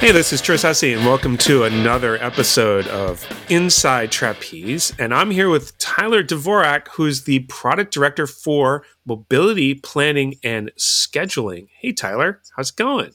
Hey, 0.00 0.12
this 0.12 0.32
is 0.32 0.40
Tris 0.40 0.62
Hussey, 0.62 0.94
and 0.94 1.04
welcome 1.04 1.36
to 1.36 1.64
another 1.64 2.16
episode 2.24 2.86
of 2.86 3.22
Inside 3.50 4.10
Trapeze. 4.10 4.94
And 4.98 5.12
I'm 5.12 5.30
here 5.30 5.50
with 5.50 5.76
Tyler 5.76 6.24
Dvorak, 6.24 6.88
who's 6.88 7.24
the 7.24 7.40
product 7.40 7.92
director 7.92 8.26
for 8.26 8.82
mobility 9.04 9.74
planning 9.74 10.36
and 10.42 10.72
scheduling. 10.78 11.68
Hey, 11.78 11.92
Tyler, 11.92 12.40
how's 12.56 12.70
it 12.70 12.76
going? 12.76 13.12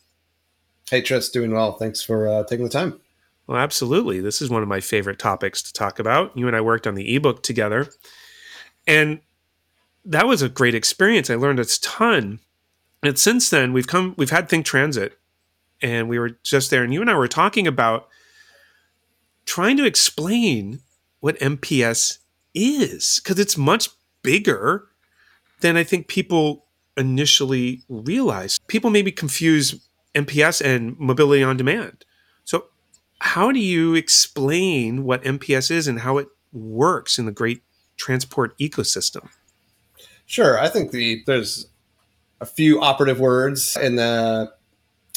Hey, 0.88 1.02
Tris, 1.02 1.32
doing 1.32 1.52
well. 1.54 1.72
Thanks 1.72 2.04
for 2.04 2.28
uh, 2.28 2.44
taking 2.44 2.66
the 2.66 2.72
time. 2.72 3.02
Well, 3.48 3.58
absolutely. 3.58 4.20
This 4.20 4.40
is 4.40 4.52
one 4.52 4.62
of 4.62 4.70
my 4.70 4.80
favorite 4.80 5.18
topics 5.18 5.64
to 5.64 5.74
talk 5.74 5.98
about. 5.98 6.38
You 6.38 6.46
and 6.46 6.56
I 6.56 6.62
worked 6.62 6.86
on 6.86 6.94
the 6.94 7.16
ebook 7.16 7.42
together, 7.42 7.90
and 8.86 9.22
that 10.06 10.28
was 10.28 10.44
a 10.44 10.50
great 10.50 10.76
experience. 10.76 11.32
I 11.32 11.36
learned 11.36 11.60
a 11.60 11.66
ton. 11.66 12.42
And 13.02 13.18
since 13.18 13.50
then, 13.50 13.74
we've 13.74 13.88
come, 13.88 14.14
we've 14.20 14.30
had 14.30 14.48
Think 14.48 14.68
Transit 14.68 15.18
and 15.82 16.10
we 16.10 16.20
were 16.20 16.38
just 16.44 16.70
there, 16.70 16.84
and 16.84 16.94
you 16.94 17.02
and 17.02 17.10
I 17.10 17.16
were 17.16 17.28
talking 17.28 17.68
about 17.68 18.08
trying 19.46 19.78
to 19.78 19.86
explain 19.86 20.80
what 21.20 21.40
MPS 21.40 22.20
is 22.54 23.20
because 23.24 23.40
it's 23.40 23.58
much 23.58 23.90
bigger 24.22 24.88
than 25.62 25.78
I 25.78 25.84
think 25.84 26.08
people 26.08 26.66
initially 26.98 27.84
realize. 27.90 28.60
People 28.68 28.90
maybe 28.90 29.12
confuse 29.12 29.88
MPS 30.14 30.64
and 30.64 30.98
mobility 30.98 31.44
on 31.44 31.58
demand. 31.58 32.06
So, 32.44 32.66
how 33.20 33.52
do 33.52 33.60
you 33.60 33.96
explain 33.96 35.04
what 35.04 35.24
MPS 35.24 35.72
is 35.72 35.88
and 35.88 36.00
how 36.00 36.18
it 36.18 36.28
works 36.54 37.18
in 37.20 37.26
the 37.26 37.32
great 37.32 37.62
transport 37.98 38.58
ecosystem? 38.60 39.30
Sure, 40.26 40.60
I 40.60 40.70
think 40.70 40.92
the 40.92 41.24
there's 41.26 41.68
a 42.42 42.46
few 42.46 42.82
operative 42.82 43.20
words 43.20 43.78
in 43.78 43.96
the 43.96 44.52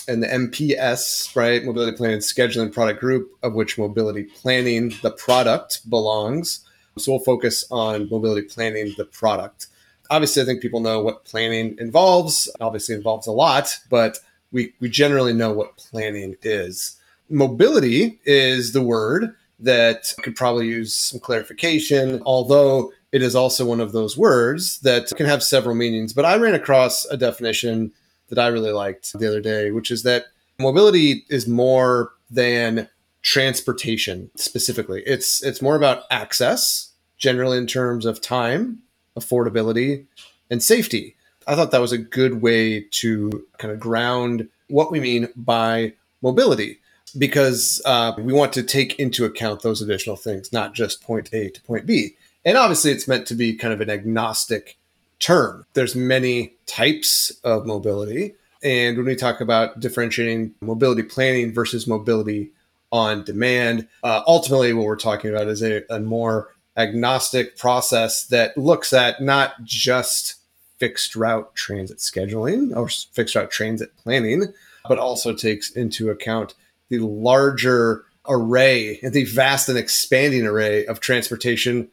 and 0.09 0.23
the 0.23 0.27
MPS, 0.27 1.37
right, 1.37 1.65
mobility 1.65 1.97
planning 1.97 2.19
scheduling 2.19 2.73
product 2.73 3.01
group, 3.01 3.31
of 3.43 3.55
which 3.55 3.79
mobility 3.79 4.25
planning, 4.25 4.95
the 5.03 5.11
product, 5.11 5.89
belongs. 5.89 6.65
So 6.97 7.13
we'll 7.13 7.21
focus 7.21 7.65
on 7.71 8.09
mobility 8.11 8.47
planning, 8.49 8.95
the 8.97 9.05
product. 9.05 9.69
Obviously, 10.11 10.43
I 10.43 10.47
think 10.47 10.63
people 10.63 10.81
know 10.81 11.01
what 11.01 11.25
planning 11.25 11.77
involves. 11.79 12.51
Obviously, 12.61 12.95
involves 12.95 13.27
a 13.27 13.33
lot, 13.33 13.79
but 13.91 14.19
we, 14.51 14.73
we 14.81 14.89
generally 14.89 15.35
know 15.35 15.53
what 15.53 15.77
planning 15.77 16.35
is. 16.43 16.97
Mobility 17.29 18.19
is 18.25 18.73
the 18.73 18.83
word 18.83 19.35
that 19.61 20.15
could 20.23 20.35
probably 20.35 20.67
use 20.67 20.95
some 20.95 21.21
clarification, 21.21 22.23
although 22.25 22.93
it 23.13 23.23
is 23.23 23.35
also 23.35 23.65
one 23.65 23.81
of 23.81 23.93
those 23.93 24.17
words 24.17 24.81
that 24.81 25.09
can 25.17 25.27
have 25.27 25.43
several 25.43 25.75
meanings. 25.75 26.13
But 26.13 26.25
I 26.25 26.37
ran 26.37 26.55
across 26.55 27.05
a 27.07 27.17
definition 27.17 27.93
that 28.29 28.39
I 28.39 28.49
really 28.49 28.73
liked 28.73 29.13
the 29.19 29.27
other 29.27 29.41
day, 29.41 29.71
which 29.71 29.91
is 29.91 30.03
that 30.03 30.27
mobility 30.59 31.25
is 31.29 31.47
more 31.47 32.13
than 32.31 32.89
transportation 33.23 34.31
specifically. 34.37 35.03
It's 35.07 35.43
it's 35.43 35.63
more 35.63 35.77
about 35.77 36.05
access, 36.11 36.93
generally 37.17 37.59
in 37.59 37.67
terms 37.67 38.07
of 38.07 38.21
time, 38.21 38.83
affordability, 39.19 40.07
and 40.51 40.63
safety. 40.63 41.17
I 41.47 41.55
thought 41.55 41.71
that 41.71 41.81
was 41.81 41.93
a 41.93 41.99
good 41.99 42.43
way 42.43 42.81
to 42.81 43.47
kind 43.59 43.73
of 43.73 43.81
ground 43.81 44.49
what 44.69 44.93
we 44.93 45.01
mean 45.01 45.29
by 45.35 45.95
mobility 46.21 46.79
because 47.17 47.81
uh, 47.87 48.13
we 48.19 48.33
want 48.35 48.53
to 48.53 48.63
take 48.63 48.99
into 48.99 49.25
account 49.25 49.63
those 49.63 49.81
additional 49.81 50.17
things, 50.17 50.53
not 50.53 50.75
just 50.75 51.03
point 51.03 51.31
A 51.33 51.49
to 51.51 51.63
point 51.63 51.87
B. 51.87 52.17
And 52.45 52.59
obviously, 52.59 52.91
it's 52.93 53.09
meant 53.09 53.27
to 53.29 53.35
be 53.35 53.55
kind 53.55 53.73
of 53.73 53.81
an 53.81 53.91
agnostic 53.91 54.79
term. 55.19 55.65
There's 55.75 55.95
many 55.95 56.55
types 56.67 57.31
of 57.45 57.67
mobility. 57.67 58.35
And 58.63 58.97
when 58.97 59.07
we 59.07 59.17
talk 59.17 59.41
about 59.41 59.81
differentiating 59.81 60.55
mobility 60.61 61.03
planning 61.03 61.53
versus 61.53 61.87
mobility 61.87 62.53
on 62.91 63.25
demand, 63.25 63.87
uh, 64.03 64.23
ultimately 64.27 64.73
what 64.73 64.87
we're 64.87 64.97
talking 64.97 65.31
about 65.31 65.49
is 65.49 65.63
a, 65.63 65.83
a 65.91 66.01
more 66.01 66.55
agnostic 66.77 67.57
process 67.57 68.27
that 68.27 68.57
looks 68.57 68.93
at 68.93 69.21
not 69.21 69.63
just 69.65 70.37
fixed 70.79 71.17
route 71.17 71.55
transit 71.55 71.99
scheduling 71.99 72.75
or 72.77 72.89
fixed 72.89 73.35
route 73.35 73.51
transit 73.51 73.97
planning, 73.97 74.53
but 74.89 74.99
also 74.99 75.35
takes 75.35 75.71
into 75.71 76.11
account 76.11 76.55
the 76.89 76.99
larger 76.99 78.05
array, 78.29 79.01
and 79.03 79.13
the 79.13 79.25
vast 79.25 79.69
and 79.69 79.79
expanding 79.79 80.47
array 80.47 80.87
of 80.87 81.01
transportation 81.01 81.89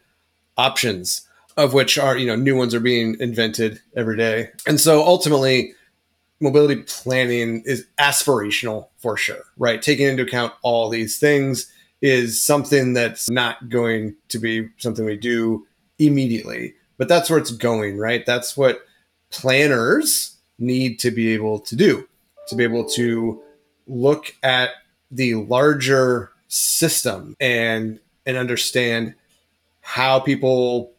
options 0.58 1.25
of 1.58 1.74
which 1.74 1.98
are 1.98 2.18
you 2.18 2.26
know 2.26 2.36
new 2.36 2.56
ones 2.56 2.74
are 2.74 2.80
being 2.80 3.16
invented 3.20 3.82
every 3.96 4.18
day. 4.18 4.50
And 4.68 4.80
so 4.80 5.04
ultimately 5.04 5.74
mobility 6.42 6.84
planning 6.84 7.64
is 7.66 7.88
aspirational 8.00 8.90
for 8.98 9.18
sure 9.18 9.44
right? 9.58 9.82
Taking 9.82 10.08
into 10.08 10.24
account 10.24 10.54
all 10.62 10.90
these 10.90 11.18
things 11.18 11.72
is 12.02 12.42
something 12.42 12.94
that's 12.94 13.30
not 13.30 13.70
going 13.70 14.16
to 14.30 14.38
be 14.38 14.70
something 14.78 15.06
we 15.06 15.18
do 15.18 15.66
immediately. 15.98 16.74
But 16.98 17.08
that's 17.08 17.30
where 17.30 17.40
it's 17.40 17.52
going 17.52 17.98
right? 17.98 18.26
That's 18.26 18.58
what 18.58 18.86
planners 19.32 20.38
need 20.60 21.00
to 21.00 21.12
be 21.12 21.34
able 21.34 21.60
to 21.60 21.76
do 21.76 22.08
to 22.48 22.56
be 22.56 22.64
able 22.64 22.86
to 22.86 23.42
look 23.88 24.36
at 24.44 24.72
the 25.12 25.36
larger 25.36 26.32
system 26.48 27.36
and 27.40 28.00
and 28.26 28.38
understand 28.38 29.14
how 29.82 30.20
people 30.20 30.95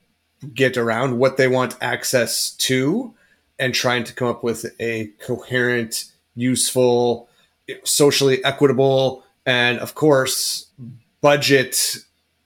get 0.55 0.77
around 0.77 1.19
what 1.19 1.37
they 1.37 1.49
want 1.49 1.77
access 1.81 2.51
to 2.53 3.15
and 3.59 3.75
trying 3.75 4.05
to 4.05 4.15
come 4.15 4.29
up 4.29 4.45
with 4.45 4.67
a 4.81 5.07
coherent, 5.21 6.05
useful, 6.35 7.29
socially 7.85 8.45
equitable, 8.45 9.25
and 9.45 9.79
of 9.79 9.95
course, 9.95 10.67
budget 11.21 11.97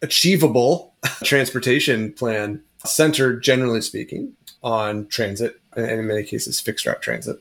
achievable 0.03 0.95
transportation 1.25 2.13
plan 2.13 2.63
centered, 2.85 3.43
generally 3.43 3.81
speaking, 3.81 4.33
on 4.63 5.07
transit 5.09 5.61
and 5.77 5.91
in 5.91 6.07
many 6.07 6.23
cases 6.23 6.61
fixed 6.61 6.87
route 6.87 7.03
transit. 7.03 7.39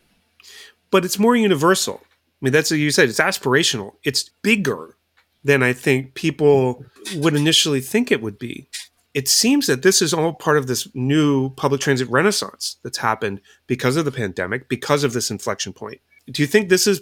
But 0.91 1.05
it's 1.05 1.19
more 1.19 1.35
universal. 1.35 2.01
I 2.03 2.45
mean, 2.45 2.53
that's 2.53 2.71
what 2.71 2.79
you 2.79 2.91
said. 2.91 3.09
It's 3.09 3.19
aspirational. 3.19 3.93
It's 4.03 4.29
bigger 4.41 4.95
than 5.43 5.63
I 5.63 5.73
think 5.73 6.13
people 6.15 6.85
would 7.15 7.35
initially 7.35 7.81
think 7.81 8.11
it 8.11 8.21
would 8.21 8.39
be 8.39 8.67
it 9.13 9.27
seems 9.27 9.67
that 9.67 9.81
this 9.81 10.01
is 10.01 10.13
all 10.13 10.33
part 10.33 10.57
of 10.57 10.67
this 10.67 10.87
new 10.93 11.49
public 11.51 11.81
transit 11.81 12.09
renaissance 12.09 12.77
that's 12.83 12.99
happened 12.99 13.41
because 13.67 13.97
of 13.97 14.05
the 14.05 14.11
pandemic, 14.11 14.69
because 14.69 15.03
of 15.03 15.13
this 15.13 15.31
inflection 15.31 15.73
point. 15.73 15.99
Do 16.29 16.43
you 16.43 16.47
think 16.47 16.69
this 16.69 16.85
is 16.85 17.01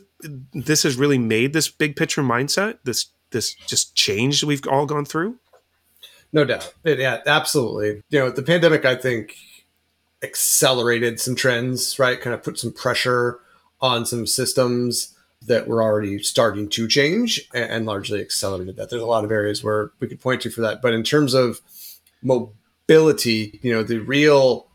this 0.53 0.83
has 0.83 0.95
really 0.95 1.17
made 1.17 1.53
this 1.53 1.69
big 1.69 1.95
picture 1.95 2.21
mindset, 2.23 2.77
this 2.85 3.07
this 3.31 3.53
just 3.67 3.93
change 3.95 4.41
that 4.41 4.47
we've 4.47 4.65
all 4.67 4.85
gone 4.85 5.05
through? 5.05 5.37
No 6.31 6.45
doubt. 6.45 6.73
Yeah, 6.83 7.21
absolutely. 7.25 8.03
You 8.09 8.19
know, 8.19 8.29
the 8.29 8.43
pandemic 8.43 8.85
I 8.85 8.95
think 8.95 9.35
accelerated 10.23 11.19
some 11.19 11.35
trends, 11.35 11.99
right? 11.99 12.19
Kind 12.19 12.33
of 12.33 12.43
put 12.43 12.57
some 12.57 12.71
pressure 12.71 13.39
on 13.81 14.05
some 14.05 14.25
systems 14.25 15.13
that 15.41 15.67
were 15.67 15.83
already 15.83 16.19
starting 16.19 16.67
to 16.67 16.87
change 16.87 17.47
and, 17.53 17.85
largely 17.85 18.19
accelerated 18.19 18.75
that. 18.75 18.89
There's 18.89 19.01
a 19.01 19.05
lot 19.05 19.23
of 19.23 19.31
areas 19.31 19.63
where 19.63 19.91
we 19.99 20.07
could 20.07 20.19
point 20.19 20.41
to 20.41 20.49
for 20.49 20.61
that. 20.61 20.81
But 20.81 20.93
in 20.93 21.03
terms 21.03 21.33
of 21.33 21.61
mobility, 22.27 23.59
you 23.63 23.73
know, 23.73 23.83
the 23.83 23.99
real 23.99 24.67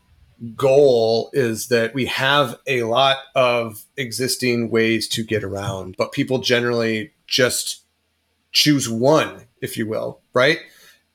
goal 0.55 1.29
is 1.33 1.67
that 1.67 1.93
we 1.93 2.05
have 2.07 2.57
a 2.67 2.83
lot 2.83 3.17
of 3.35 3.85
existing 3.95 4.69
ways 4.69 5.07
to 5.07 5.23
get 5.23 5.43
around, 5.43 5.95
but 5.97 6.11
people 6.11 6.39
generally 6.39 7.11
just 7.27 7.83
choose 8.51 8.89
one, 8.89 9.45
if 9.61 9.77
you 9.77 9.87
will, 9.87 10.19
right? 10.33 10.59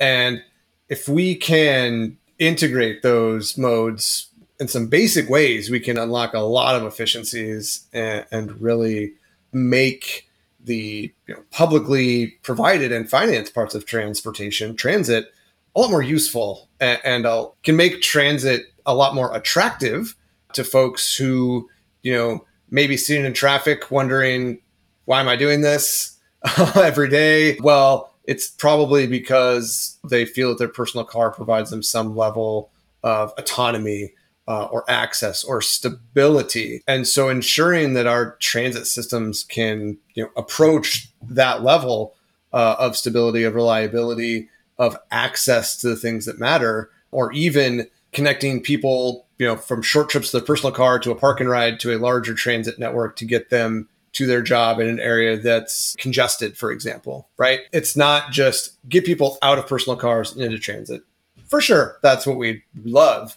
And 0.00 0.42
if 0.88 1.08
we 1.08 1.34
can 1.34 2.16
integrate 2.38 3.02
those 3.02 3.58
modes 3.58 4.28
in 4.58 4.68
some 4.68 4.86
basic 4.86 5.28
ways, 5.28 5.70
we 5.70 5.80
can 5.80 5.98
unlock 5.98 6.34
a 6.34 6.40
lot 6.40 6.74
of 6.74 6.84
efficiencies 6.84 7.86
and, 7.92 8.26
and 8.32 8.60
really 8.60 9.12
make 9.52 10.28
the 10.64 11.12
you 11.26 11.34
know, 11.34 11.42
publicly 11.50 12.38
provided 12.42 12.92
and 12.92 13.08
financed 13.08 13.54
parts 13.54 13.74
of 13.74 13.86
transportation, 13.86 14.74
transit, 14.74 15.32
a 15.78 15.80
lot 15.80 15.90
more 15.92 16.02
useful 16.02 16.68
and, 16.80 16.98
and 17.04 17.24
uh, 17.24 17.46
can 17.62 17.76
make 17.76 18.02
transit 18.02 18.62
a 18.84 18.94
lot 18.94 19.14
more 19.14 19.32
attractive 19.34 20.16
to 20.52 20.64
folks 20.64 21.16
who, 21.16 21.68
you 22.02 22.12
know, 22.12 22.44
maybe 22.68 22.96
sitting 22.96 23.24
in 23.24 23.32
traffic 23.32 23.88
wondering, 23.88 24.60
why 25.04 25.20
am 25.20 25.28
I 25.28 25.36
doing 25.36 25.60
this 25.60 26.18
every 26.74 27.08
day? 27.08 27.58
Well, 27.60 28.12
it's 28.24 28.48
probably 28.48 29.06
because 29.06 29.98
they 30.02 30.24
feel 30.26 30.48
that 30.48 30.58
their 30.58 30.66
personal 30.66 31.04
car 31.04 31.30
provides 31.30 31.70
them 31.70 31.84
some 31.84 32.16
level 32.16 32.70
of 33.04 33.32
autonomy 33.38 34.12
uh, 34.48 34.64
or 34.64 34.84
access 34.90 35.44
or 35.44 35.62
stability. 35.62 36.82
And 36.88 37.06
so 37.06 37.28
ensuring 37.28 37.94
that 37.94 38.08
our 38.08 38.34
transit 38.40 38.88
systems 38.88 39.44
can 39.44 39.96
you 40.14 40.24
know, 40.24 40.30
approach 40.36 41.08
that 41.22 41.62
level 41.62 42.16
uh, 42.52 42.74
of 42.80 42.96
stability, 42.96 43.44
of 43.44 43.54
reliability, 43.54 44.48
of 44.78 44.96
access 45.10 45.76
to 45.78 45.88
the 45.88 45.96
things 45.96 46.26
that 46.26 46.38
matter, 46.38 46.90
or 47.10 47.32
even 47.32 47.88
connecting 48.12 48.60
people, 48.60 49.26
you 49.38 49.46
know, 49.46 49.56
from 49.56 49.82
short 49.82 50.08
trips 50.08 50.30
to 50.30 50.38
their 50.38 50.46
personal 50.46 50.72
car 50.72 50.98
to 50.98 51.10
a 51.10 51.14
park 51.14 51.40
and 51.40 51.48
ride 51.48 51.80
to 51.80 51.94
a 51.94 51.98
larger 51.98 52.34
transit 52.34 52.78
network 52.78 53.16
to 53.16 53.24
get 53.24 53.50
them 53.50 53.88
to 54.12 54.26
their 54.26 54.42
job 54.42 54.80
in 54.80 54.88
an 54.88 54.98
area 55.00 55.36
that's 55.36 55.94
congested, 55.98 56.56
for 56.56 56.72
example, 56.72 57.28
right? 57.36 57.60
It's 57.72 57.96
not 57.96 58.32
just 58.32 58.78
get 58.88 59.04
people 59.04 59.38
out 59.42 59.58
of 59.58 59.66
personal 59.66 59.96
cars 59.96 60.36
into 60.36 60.58
transit. 60.58 61.02
For 61.46 61.60
sure, 61.60 61.98
that's 62.02 62.26
what 62.26 62.36
we 62.36 62.62
love. 62.84 63.36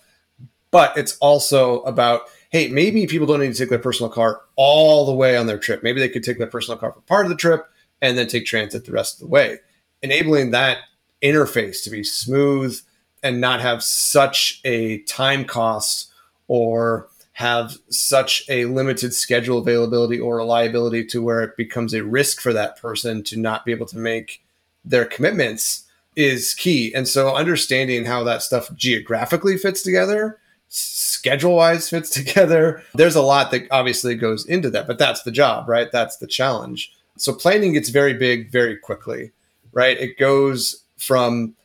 But 0.71 0.97
it's 0.97 1.17
also 1.17 1.81
about, 1.81 2.21
hey, 2.49 2.69
maybe 2.69 3.05
people 3.05 3.27
don't 3.27 3.41
need 3.41 3.53
to 3.53 3.59
take 3.59 3.69
their 3.69 3.79
personal 3.79 4.09
car 4.09 4.41
all 4.55 5.05
the 5.05 5.13
way 5.13 5.35
on 5.35 5.45
their 5.45 5.57
trip. 5.57 5.83
Maybe 5.83 5.99
they 5.99 6.09
could 6.09 6.23
take 6.23 6.37
their 6.37 6.47
personal 6.47 6.77
car 6.77 6.93
for 6.93 7.01
part 7.01 7.25
of 7.25 7.29
the 7.29 7.35
trip 7.35 7.65
and 8.01 8.17
then 8.17 8.27
take 8.27 8.45
transit 8.45 8.85
the 8.85 8.93
rest 8.93 9.15
of 9.15 9.19
the 9.19 9.27
way. 9.27 9.59
Enabling 10.01 10.51
that 10.51 10.77
interface 11.21 11.83
to 11.83 11.89
be 11.89 12.03
smooth 12.03 12.79
and 13.23 13.39
not 13.39 13.61
have 13.61 13.83
such 13.83 14.61
a 14.65 14.99
time 15.03 15.45
cost 15.45 16.11
or 16.47 17.07
have 17.33 17.77
such 17.89 18.43
a 18.49 18.65
limited 18.65 19.13
schedule 19.13 19.57
availability 19.57 20.19
or 20.19 20.37
reliability 20.37 21.05
to 21.05 21.23
where 21.23 21.41
it 21.41 21.57
becomes 21.57 21.93
a 21.93 22.03
risk 22.03 22.41
for 22.41 22.53
that 22.53 22.79
person 22.79 23.23
to 23.23 23.37
not 23.39 23.65
be 23.65 23.71
able 23.71 23.85
to 23.85 23.97
make 23.97 24.43
their 24.83 25.05
commitments 25.05 25.85
is 26.15 26.53
key. 26.53 26.93
And 26.93 27.07
so 27.07 27.33
understanding 27.35 28.05
how 28.05 28.23
that 28.25 28.41
stuff 28.41 28.73
geographically 28.75 29.57
fits 29.57 29.81
together, 29.81 30.39
schedule 30.67 31.55
wise 31.55 31.89
fits 31.89 32.09
together, 32.11 32.83
there's 32.93 33.15
a 33.15 33.21
lot 33.21 33.51
that 33.51 33.67
obviously 33.71 34.15
goes 34.15 34.45
into 34.45 34.69
that, 34.71 34.87
but 34.87 34.99
that's 34.99 35.23
the 35.23 35.31
job, 35.31 35.69
right? 35.69 35.91
That's 35.91 36.17
the 36.17 36.27
challenge. 36.27 36.93
So 37.17 37.33
planning 37.33 37.73
gets 37.73 37.89
very 37.89 38.13
big 38.13 38.51
very 38.51 38.77
quickly, 38.77 39.31
right? 39.71 39.97
It 39.97 40.17
goes 40.17 40.80
from 41.01 41.55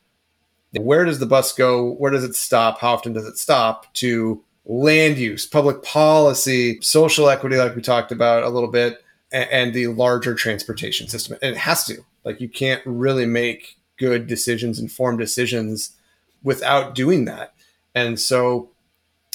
where 0.73 1.05
does 1.05 1.19
the 1.19 1.27
bus 1.27 1.53
go? 1.53 1.93
Where 1.93 2.11
does 2.11 2.25
it 2.25 2.35
stop? 2.35 2.81
How 2.81 2.95
often 2.95 3.13
does 3.13 3.27
it 3.27 3.39
stop? 3.39 3.93
To 3.95 4.43
land 4.65 5.19
use, 5.19 5.47
public 5.47 5.83
policy, 5.83 6.81
social 6.81 7.29
equity, 7.29 7.57
like 7.57 7.77
we 7.77 7.83
talked 7.83 8.13
about 8.13 8.43
a 8.43 8.49
little 8.49 8.71
bit, 8.71 9.03
and, 9.33 9.49
and 9.51 9.75
the 9.75 9.89
larger 9.89 10.35
transportation 10.35 11.09
system. 11.09 11.39
And 11.43 11.53
it 11.55 11.59
has 11.59 11.85
to. 11.87 12.05
Like, 12.25 12.41
you 12.41 12.49
can't 12.49 12.83
really 12.85 13.27
make 13.27 13.77
good 13.99 14.27
decisions, 14.27 14.79
informed 14.79 15.19
decisions 15.19 15.93
without 16.43 16.95
doing 16.95 17.25
that. 17.27 17.55
And 17.95 18.19
so 18.19 18.71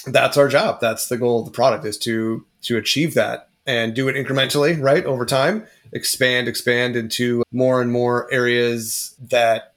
that's 0.05 0.37
our 0.37 0.47
job. 0.47 0.79
That's 0.81 1.07
the 1.07 1.17
goal 1.17 1.39
of 1.39 1.45
the 1.45 1.51
product 1.51 1.85
is 1.85 1.97
to 1.99 2.45
to 2.63 2.77
achieve 2.77 3.15
that 3.15 3.49
and 3.65 3.95
do 3.95 4.07
it 4.07 4.15
incrementally, 4.15 4.79
right? 4.81 5.05
Over 5.05 5.25
time, 5.25 5.65
expand, 5.93 6.47
expand 6.47 6.95
into 6.95 7.43
more 7.51 7.81
and 7.81 7.91
more 7.91 8.31
areas 8.31 9.15
that 9.19 9.70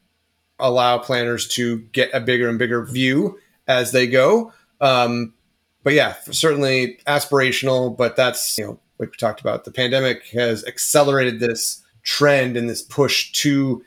allow 0.58 0.98
planners 0.98 1.48
to 1.48 1.78
get 1.92 2.10
a 2.12 2.20
bigger 2.20 2.48
and 2.48 2.58
bigger 2.58 2.84
view 2.84 3.38
as 3.66 3.92
they 3.92 4.06
go. 4.06 4.52
Um, 4.80 5.34
but 5.82 5.92
yeah, 5.92 6.14
certainly 6.30 6.98
aspirational, 7.06 7.96
but 7.96 8.16
that's, 8.16 8.56
you 8.58 8.64
know, 8.64 8.80
like 8.98 9.10
we 9.10 9.16
talked 9.16 9.40
about, 9.40 9.64
the 9.64 9.72
pandemic 9.72 10.26
has 10.28 10.64
accelerated 10.64 11.40
this 11.40 11.82
trend 12.02 12.56
and 12.56 12.68
this 12.68 12.82
push 12.82 13.32
to 13.32 13.82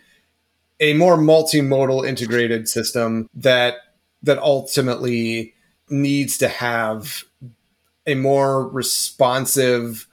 a 0.79 0.93
more 0.93 1.17
multimodal 1.17 2.07
integrated 2.07 2.67
system 2.67 3.29
that 3.33 3.75
that 4.23 4.37
ultimately 4.39 5.53
needs 5.89 6.37
to 6.37 6.47
have 6.47 7.23
a 8.05 8.15
more 8.15 8.67
responsive 8.67 10.07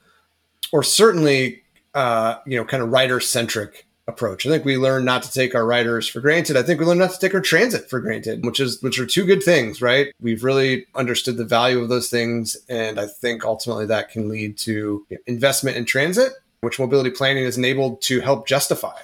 or 0.73 0.83
certainly 0.83 1.63
uh, 1.95 2.37
you 2.47 2.57
know 2.57 2.65
kind 2.65 2.83
of 2.83 2.91
rider 2.91 3.21
centric 3.21 3.87
approach. 4.07 4.45
I 4.47 4.51
think 4.51 4.65
we 4.65 4.77
learned 4.77 5.07
not 5.07 5.23
to 5.23 5.33
take 5.33 5.55
our 5.55 5.67
riders 5.67 6.07
for 6.07 6.21
granted. 6.21 6.57
I 6.57 6.63
think 6.63 6.79
we 6.79 6.87
learned 6.87 7.01
not 7.01 7.13
to 7.13 7.19
take 7.19 7.35
our 7.35 7.41
transit 7.41 7.89
for 7.89 8.01
granted, 8.01 8.45
which 8.45 8.61
is 8.61 8.83
which 8.83 8.99
are 8.99 9.07
two 9.07 9.25
good 9.25 9.43
things, 9.43 9.81
right? 9.81 10.13
We've 10.21 10.45
really 10.45 10.87
understood 10.95 11.37
the 11.37 11.45
value 11.45 11.81
of 11.81 11.89
those 11.89 12.11
things, 12.11 12.57
and 12.69 13.01
I 13.01 13.07
think 13.07 13.45
ultimately 13.45 13.87
that 13.87 14.11
can 14.11 14.29
lead 14.29 14.59
to 14.59 15.07
investment 15.27 15.77
in 15.77 15.85
transit, 15.87 16.33
which 16.61 16.79
mobility 16.79 17.11
planning 17.11 17.45
is 17.45 17.57
enabled 17.57 18.03
to 18.03 18.21
help 18.21 18.47
justify. 18.47 18.99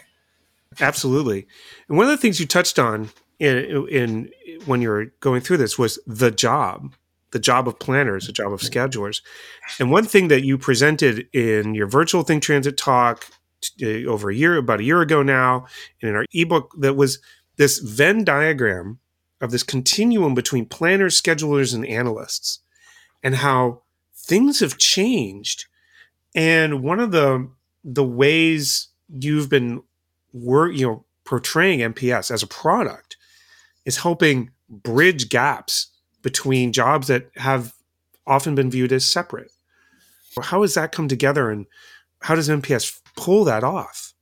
Absolutely, 0.80 1.46
and 1.88 1.96
one 1.96 2.06
of 2.06 2.10
the 2.10 2.18
things 2.18 2.38
you 2.38 2.46
touched 2.46 2.78
on 2.78 3.10
in, 3.38 3.88
in 3.88 4.30
when 4.66 4.82
you 4.82 4.90
were 4.90 5.06
going 5.20 5.40
through 5.40 5.56
this 5.56 5.78
was 5.78 5.98
the 6.06 6.30
job 6.30 6.94
the 7.32 7.38
job 7.38 7.68
of 7.68 7.78
planners, 7.78 8.26
the 8.26 8.32
job 8.32 8.52
of 8.52 8.60
schedulers. 8.60 9.22
And 9.78 9.92
one 9.92 10.04
thing 10.04 10.26
that 10.28 10.44
you 10.44 10.58
presented 10.58 11.28
in 11.32 11.76
your 11.76 11.86
virtual 11.86 12.24
Think 12.24 12.42
Transit 12.42 12.76
talk 12.76 13.24
uh, 13.82 14.08
over 14.08 14.30
a 14.30 14.34
year, 14.34 14.56
about 14.56 14.80
a 14.80 14.84
year 14.84 15.00
ago 15.00 15.22
now, 15.22 15.66
and 16.00 16.10
in 16.10 16.16
our 16.16 16.24
ebook 16.32 16.74
that 16.78 16.96
was 16.96 17.18
this 17.56 17.78
Venn 17.78 18.24
diagram 18.24 18.98
of 19.40 19.50
this 19.50 19.62
continuum 19.62 20.34
between 20.34 20.66
planners, 20.66 21.20
schedulers, 21.20 21.74
and 21.74 21.86
analysts, 21.86 22.60
and 23.22 23.36
how 23.36 23.82
things 24.14 24.60
have 24.60 24.78
changed. 24.78 25.66
And 26.34 26.82
one 26.82 27.00
of 27.00 27.10
the 27.10 27.50
the 27.82 28.04
ways 28.04 28.88
you've 29.08 29.48
been 29.48 29.82
work, 30.32 30.74
you 30.74 30.86
know, 30.86 31.04
portraying 31.24 31.80
MPS 31.80 32.30
as 32.30 32.42
a 32.42 32.46
product 32.46 33.16
is 33.84 33.98
helping 33.98 34.50
bridge 34.68 35.28
gaps 35.28 35.88
between 36.22 36.72
jobs 36.72 37.08
that 37.08 37.30
have 37.36 37.74
often 38.26 38.54
been 38.54 38.70
viewed 38.70 38.92
as 38.92 39.06
separate. 39.06 39.50
How 40.40 40.62
has 40.62 40.74
that 40.74 40.92
come 40.92 41.08
together 41.08 41.50
and 41.50 41.66
how 42.20 42.34
does 42.34 42.48
MPS 42.48 42.99
pull 43.16 43.44
that 43.44 43.64
off? 43.64 44.12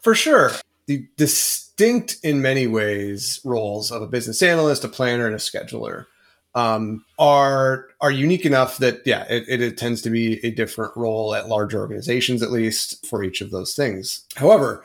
For 0.00 0.14
sure. 0.14 0.52
The 0.86 1.06
distinct, 1.16 2.16
in 2.22 2.42
many 2.42 2.66
ways, 2.66 3.40
roles 3.44 3.90
of 3.92 4.02
a 4.02 4.06
business 4.06 4.42
analyst, 4.42 4.84
a 4.84 4.88
planner, 4.88 5.26
and 5.26 5.34
a 5.34 5.38
scheduler 5.38 6.06
um, 6.54 7.04
are 7.18 7.86
are 8.00 8.10
unique 8.10 8.44
enough 8.44 8.78
that 8.78 9.00
yeah, 9.06 9.24
it, 9.30 9.44
it, 9.48 9.60
it 9.60 9.78
tends 9.78 10.02
to 10.02 10.10
be 10.10 10.44
a 10.44 10.50
different 10.50 10.96
role 10.96 11.34
at 11.34 11.48
larger 11.48 11.78
organizations, 11.78 12.42
at 12.42 12.50
least 12.50 13.06
for 13.06 13.22
each 13.22 13.40
of 13.40 13.50
those 13.50 13.74
things. 13.74 14.26
However, 14.36 14.84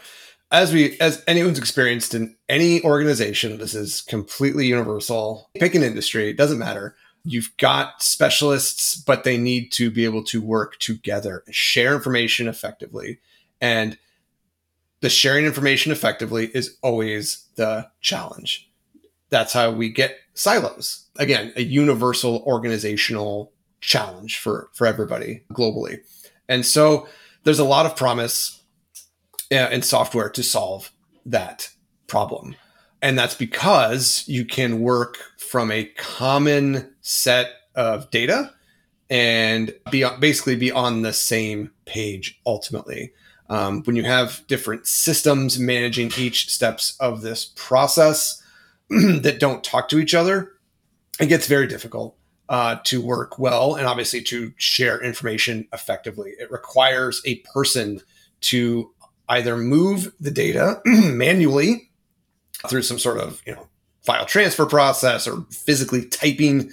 as 0.52 0.74
we 0.74 1.00
as 1.00 1.24
anyone's 1.28 1.58
experienced 1.58 2.14
in 2.14 2.36
any 2.50 2.84
organization, 2.84 3.58
this 3.58 3.74
is 3.74 4.02
completely 4.02 4.68
universal. 4.68 5.50
Pick 5.56 5.76
an 5.76 5.84
industry, 5.84 6.30
it 6.30 6.38
doesn't 6.38 6.60
matter 6.60 6.96
You've 7.26 7.52
got 7.58 8.04
specialists, 8.04 8.96
but 8.96 9.24
they 9.24 9.38
need 9.38 9.72
to 9.74 9.90
be 9.90 10.06
able 10.06 10.24
to 10.26 10.42
work 10.42 10.78
together, 10.80 11.44
share 11.50 11.96
information 11.96 12.48
effectively. 12.48 13.20
And 13.60 13.98
the 15.02 15.10
sharing 15.10 15.46
information 15.46 15.92
effectively 15.92 16.52
is 16.54 16.78
always 16.82 17.48
the 17.56 17.90
challenge. 18.00 18.70
That's 19.30 19.54
how 19.54 19.72
we 19.72 19.90
get 19.90 20.18
silos. 20.36 21.06
Again, 21.18 21.52
a 21.56 21.64
universal 21.64 22.44
organizational 22.46 23.52
challenge 23.82 24.38
for, 24.38 24.70
for 24.74 24.86
everybody 24.86 25.44
globally. 25.52 26.00
And 26.48 26.66
so 26.66 27.08
there's 27.44 27.60
a 27.60 27.64
lot 27.64 27.86
of 27.86 27.96
promise 27.96 28.62
uh, 29.52 29.70
in 29.72 29.82
software 29.82 30.30
to 30.30 30.44
solve 30.44 30.92
that 31.26 31.70
problem. 32.08 32.56
And 33.06 33.20
that's 33.20 33.36
because 33.36 34.24
you 34.26 34.46
can 34.46 34.80
work 34.80 35.20
from 35.38 35.70
a 35.70 35.86
common 35.96 36.92
set 37.02 37.52
of 37.76 38.10
data 38.10 38.52
and 39.12 39.72
be 39.92 40.04
basically 40.20 40.56
be 40.56 40.72
on 40.72 41.04
the 41.04 41.14
same 41.14 41.70
page 41.86 42.42
ultimately. 42.48 43.14
Um, 43.48 43.84
when 43.84 43.96
you 43.96 44.02
have 44.06 44.42
different 44.48 44.88
systems 44.88 45.60
managing 45.60 46.14
each 46.18 46.50
steps 46.50 46.98
of 47.00 47.22
this 47.22 47.54
process 47.56 48.42
that 48.90 49.40
don't 49.40 49.64
talk 49.64 49.88
to 49.90 50.00
each 50.00 50.16
other, 50.16 50.54
it 51.20 51.28
gets 51.28 51.46
very 51.46 51.68
difficult 51.68 52.18
uh, 52.50 52.78
to 52.86 53.04
work 53.04 53.38
well 53.38 53.76
and 53.76 53.86
obviously 53.86 54.24
to 54.24 54.52
share 54.58 55.00
information 55.00 55.68
effectively. 55.74 56.32
It 56.40 56.50
requires 56.50 57.22
a 57.24 57.36
person 57.54 58.02
to 58.42 58.92
either 59.30 59.58
move 59.58 60.12
the 60.20 60.32
data 60.32 60.82
manually 60.86 61.85
through 62.70 62.84
some 62.84 63.00
sort 63.00 63.18
of 63.18 63.42
you 63.46 63.54
know 63.54 63.68
file 64.04 64.26
transfer 64.26 64.66
process 64.66 65.28
or 65.28 65.46
physically 65.52 66.06
typing 66.06 66.72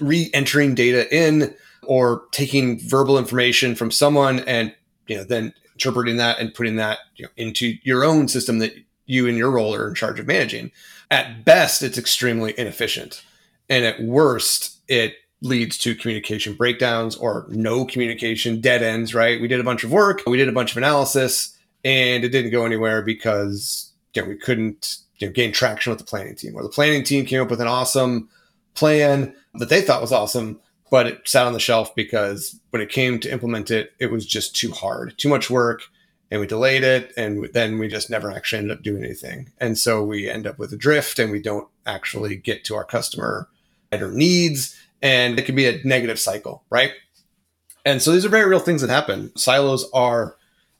re-entering 0.00 0.74
data 0.74 1.14
in 1.14 1.54
or 1.82 2.24
taking 2.32 2.80
verbal 2.80 3.18
information 3.18 3.74
from 3.74 3.90
someone 3.90 4.40
and 4.40 4.74
you 5.06 5.16
know 5.16 5.24
then 5.24 5.52
interpreting 5.74 6.16
that 6.16 6.38
and 6.38 6.54
putting 6.54 6.76
that 6.76 6.98
you 7.16 7.24
know, 7.24 7.30
into 7.36 7.74
your 7.82 8.04
own 8.04 8.28
system 8.28 8.58
that 8.60 8.72
you 9.06 9.28
and 9.28 9.36
your 9.36 9.50
role 9.50 9.74
are 9.74 9.88
in 9.88 9.94
charge 9.94 10.18
of 10.18 10.26
managing. 10.26 10.70
At 11.10 11.44
best 11.44 11.82
it's 11.82 11.98
extremely 11.98 12.58
inefficient. 12.58 13.22
And 13.68 13.84
at 13.84 14.02
worst 14.02 14.80
it 14.88 15.14
leads 15.42 15.76
to 15.78 15.94
communication 15.94 16.54
breakdowns 16.54 17.16
or 17.16 17.46
no 17.50 17.84
communication 17.84 18.60
dead 18.60 18.82
ends 18.82 19.14
right? 19.14 19.40
We 19.40 19.48
did 19.48 19.60
a 19.60 19.64
bunch 19.64 19.84
of 19.84 19.92
work 19.92 20.22
we 20.26 20.38
did 20.38 20.48
a 20.48 20.52
bunch 20.52 20.70
of 20.70 20.78
analysis 20.78 21.56
and 21.84 22.24
it 22.24 22.30
didn't 22.30 22.50
go 22.52 22.64
anywhere 22.64 23.02
because 23.02 23.92
you 24.14 24.22
know, 24.22 24.28
we 24.28 24.36
couldn't 24.36 24.98
you 25.18 25.26
know, 25.26 25.32
gain 25.32 25.52
traction 25.52 25.90
with 25.90 25.98
the 25.98 26.04
planning 26.04 26.34
team, 26.34 26.54
where 26.54 26.62
the 26.62 26.68
planning 26.68 27.04
team 27.04 27.24
came 27.24 27.42
up 27.42 27.50
with 27.50 27.60
an 27.60 27.68
awesome 27.68 28.28
plan 28.74 29.34
that 29.54 29.68
they 29.68 29.80
thought 29.80 30.00
was 30.00 30.12
awesome, 30.12 30.60
but 30.90 31.06
it 31.06 31.20
sat 31.26 31.46
on 31.46 31.52
the 31.52 31.60
shelf 31.60 31.94
because 31.94 32.58
when 32.70 32.82
it 32.82 32.88
came 32.88 33.20
to 33.20 33.32
implement 33.32 33.70
it, 33.70 33.92
it 33.98 34.10
was 34.10 34.26
just 34.26 34.56
too 34.56 34.72
hard, 34.72 35.14
too 35.16 35.28
much 35.28 35.48
work, 35.50 35.82
and 36.30 36.40
we 36.40 36.46
delayed 36.46 36.82
it, 36.82 37.12
and 37.16 37.48
then 37.52 37.78
we 37.78 37.86
just 37.86 38.10
never 38.10 38.30
actually 38.30 38.58
ended 38.58 38.76
up 38.76 38.82
doing 38.82 39.04
anything. 39.04 39.50
And 39.58 39.78
so 39.78 40.02
we 40.02 40.28
end 40.28 40.46
up 40.46 40.58
with 40.58 40.72
a 40.72 40.76
drift, 40.76 41.18
and 41.18 41.30
we 41.30 41.40
don't 41.40 41.68
actually 41.86 42.36
get 42.36 42.64
to 42.64 42.74
our 42.74 42.84
customer 42.84 43.48
needs, 43.92 44.76
and 45.00 45.38
it 45.38 45.46
can 45.46 45.54
be 45.54 45.68
a 45.68 45.80
negative 45.84 46.18
cycle, 46.18 46.64
right? 46.70 46.92
And 47.84 48.02
so 48.02 48.10
these 48.10 48.24
are 48.24 48.30
very 48.30 48.48
real 48.48 48.58
things 48.58 48.80
that 48.80 48.90
happen. 48.90 49.30
Silos 49.36 49.88
are 49.92 50.36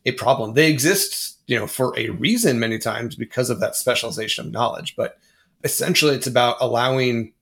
a 0.06 0.12
problem. 0.12 0.54
They 0.54 0.70
exist, 0.70 1.38
you 1.46 1.58
know, 1.58 1.66
for 1.66 1.98
a 1.98 2.10
reason 2.10 2.58
many 2.58 2.78
times 2.78 3.16
because 3.16 3.50
of 3.50 3.60
that 3.60 3.76
specialization 3.76 4.46
of 4.46 4.52
knowledge. 4.52 4.96
But 4.96 5.18
essentially, 5.62 6.14
it's 6.14 6.26
about 6.26 6.56
allowing 6.60 7.32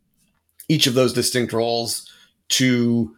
each 0.69 0.87
of 0.87 0.95
those 0.95 1.13
distinct 1.13 1.53
roles 1.53 2.11
to 2.51 3.17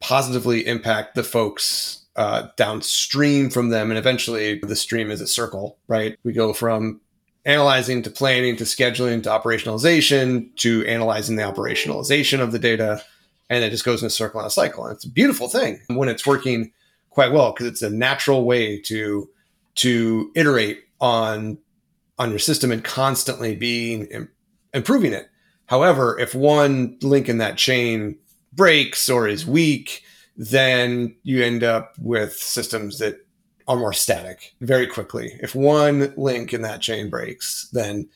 positively 0.00 0.66
impact 0.66 1.14
the 1.14 1.24
folks 1.24 2.04
uh, 2.16 2.48
downstream 2.56 3.50
from 3.50 3.70
them. 3.70 3.90
And 3.90 3.98
eventually, 3.98 4.60
the 4.60 4.76
stream 4.76 5.10
is 5.10 5.20
a 5.20 5.26
circle, 5.26 5.78
right? 5.88 6.16
We 6.22 6.32
go 6.32 6.52
from 6.52 7.00
analyzing 7.44 8.02
to 8.02 8.10
planning 8.10 8.56
to 8.56 8.64
scheduling 8.64 9.22
to 9.22 9.28
operationalization 9.28 10.54
to 10.56 10.84
analyzing 10.86 11.36
the 11.36 11.42
operationalization 11.42 12.40
of 12.40 12.52
the 12.52 12.58
data. 12.58 13.02
And 13.50 13.62
it 13.62 13.70
just 13.70 13.84
goes 13.84 14.02
in 14.02 14.06
a 14.06 14.10
circle 14.10 14.40
and 14.40 14.46
a 14.46 14.50
cycle. 14.50 14.86
And 14.86 14.94
it's 14.94 15.04
a 15.04 15.10
beautiful 15.10 15.48
thing 15.48 15.80
when 15.88 16.08
it's 16.08 16.26
working 16.26 16.72
quite 17.14 17.32
well 17.32 17.52
because 17.52 17.66
it's 17.66 17.82
a 17.82 17.90
natural 17.90 18.44
way 18.44 18.78
to 18.80 19.30
to 19.76 20.30
iterate 20.34 20.80
on 21.00 21.58
on 22.18 22.30
your 22.30 22.38
system 22.38 22.70
and 22.70 22.84
constantly 22.84 23.54
being 23.56 24.28
improving 24.72 25.12
it. 25.12 25.28
However, 25.66 26.18
if 26.18 26.34
one 26.34 26.98
link 27.02 27.28
in 27.28 27.38
that 27.38 27.56
chain 27.56 28.18
breaks 28.52 29.08
or 29.08 29.26
is 29.26 29.46
weak, 29.46 30.02
then 30.36 31.16
you 31.22 31.42
end 31.42 31.64
up 31.64 31.94
with 31.98 32.34
systems 32.34 32.98
that 32.98 33.26
are 33.66 33.76
more 33.76 33.92
static 33.92 34.54
very 34.60 34.86
quickly. 34.86 35.38
If 35.40 35.54
one 35.54 36.12
link 36.16 36.52
in 36.52 36.62
that 36.62 36.80
chain 36.80 37.08
breaks, 37.08 37.68
then 37.72 38.08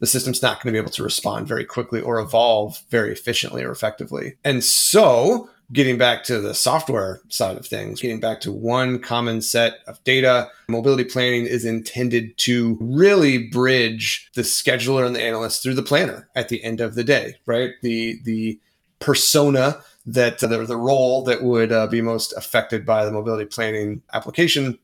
the 0.00 0.06
system's 0.06 0.42
not 0.42 0.62
going 0.62 0.72
to 0.72 0.78
be 0.78 0.82
able 0.82 0.92
to 0.92 1.02
respond 1.02 1.46
very 1.46 1.64
quickly 1.64 2.00
or 2.00 2.18
evolve 2.18 2.82
very 2.90 3.12
efficiently 3.12 3.62
or 3.62 3.70
effectively. 3.70 4.34
And 4.44 4.62
so, 4.62 5.48
getting 5.72 5.98
back 5.98 6.22
to 6.24 6.40
the 6.40 6.54
software 6.54 7.20
side 7.28 7.56
of 7.56 7.66
things, 7.66 8.00
getting 8.00 8.20
back 8.20 8.40
to 8.40 8.52
one 8.52 9.00
common 9.00 9.42
set 9.42 9.78
of 9.86 10.02
data, 10.04 10.48
mobility 10.68 11.04
planning 11.04 11.44
is 11.44 11.64
intended 11.64 12.36
to 12.38 12.78
really 12.80 13.48
bridge 13.48 14.30
the 14.34 14.42
scheduler 14.42 15.06
and 15.06 15.16
the 15.16 15.22
analyst 15.22 15.62
through 15.62 15.74
the 15.74 15.82
planner 15.82 16.28
at 16.36 16.48
the 16.48 16.62
end 16.62 16.80
of 16.80 16.94
the 16.94 17.04
day, 17.04 17.34
right? 17.46 17.72
The 17.82 18.20
the 18.24 18.60
persona 18.98 19.82
that 20.06 20.42
uh, 20.42 20.46
the, 20.46 20.64
the 20.64 20.76
role 20.76 21.24
that 21.24 21.42
would 21.42 21.72
uh, 21.72 21.86
be 21.88 22.00
most 22.00 22.32
affected 22.36 22.86
by 22.86 23.04
the 23.04 23.12
mobility 23.12 23.44
planning 23.44 24.02
application 24.12 24.78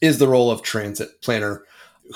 is 0.00 0.18
the 0.18 0.28
role 0.28 0.50
of 0.50 0.62
transit 0.62 1.22
planner, 1.22 1.62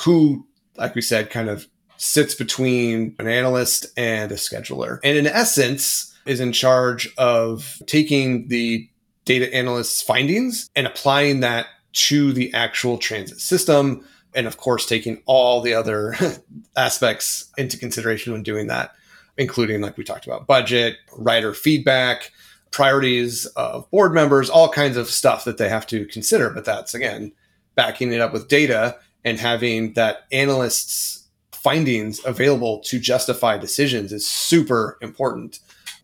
who, 0.05 0.47
like 0.77 0.95
we 0.95 1.03
said, 1.03 1.31
kind 1.31 1.49
of 1.49 1.69
sits 1.97 2.35
between 2.35 3.15
an 3.19 3.29
analyst 3.29 3.87
and 3.97 4.33
a 4.33 4.37
scheduler. 4.37 4.99
And 5.05 5.17
in 5.17 5.27
essence, 5.27 6.14
is 6.27 6.41
in 6.41 6.53
charge 6.53 7.13
of 7.17 7.81
taking 7.87 8.49
the 8.49 8.89
data 9.25 9.53
analyst's 9.55 10.03
findings 10.03 10.69
and 10.77 10.87
applying 10.87 11.41
that 11.41 11.67
to 11.93 12.33
the 12.33 12.53
actual 12.53 12.99
transit 12.99 13.41
system. 13.41 14.07
And 14.35 14.47
of 14.47 14.57
course, 14.57 14.87
taking 14.87 15.23
all 15.27 15.61
the 15.61 15.75
other 15.75 16.17
aspects 16.77 17.51
into 17.57 17.79
consideration 17.79 18.33
when 18.33 18.43
doing 18.43 18.67
that, 18.67 18.93
including, 19.39 19.81
like 19.81 19.97
we 19.97 20.05
talked 20.05 20.27
about, 20.27 20.47
budget, 20.47 20.97
rider 21.17 21.55
feedback, 21.55 22.33
priorities 22.71 23.47
of 23.47 23.89
board 23.91 24.13
members, 24.13 24.51
all 24.51 24.69
kinds 24.69 24.97
of 24.97 25.09
stuff 25.09 25.45
that 25.45 25.59
they 25.59 25.69
have 25.69 25.87
to 25.87 26.07
consider. 26.07 26.51
But 26.51 26.65
that's, 26.65 26.95
again, 26.95 27.33
backing 27.77 28.13
it 28.13 28.21
up 28.21 28.33
with 28.33 28.49
data 28.49 28.97
and 29.25 29.39
having 29.39 29.93
that 29.95 30.27
analyst's 30.33 31.29
findings 31.53 32.21
available 32.27 32.81
to 32.81 32.99
justify 32.99 33.57
decisions 33.57 34.13
is 34.13 34.29
super 34.29 34.99
important. 35.01 35.61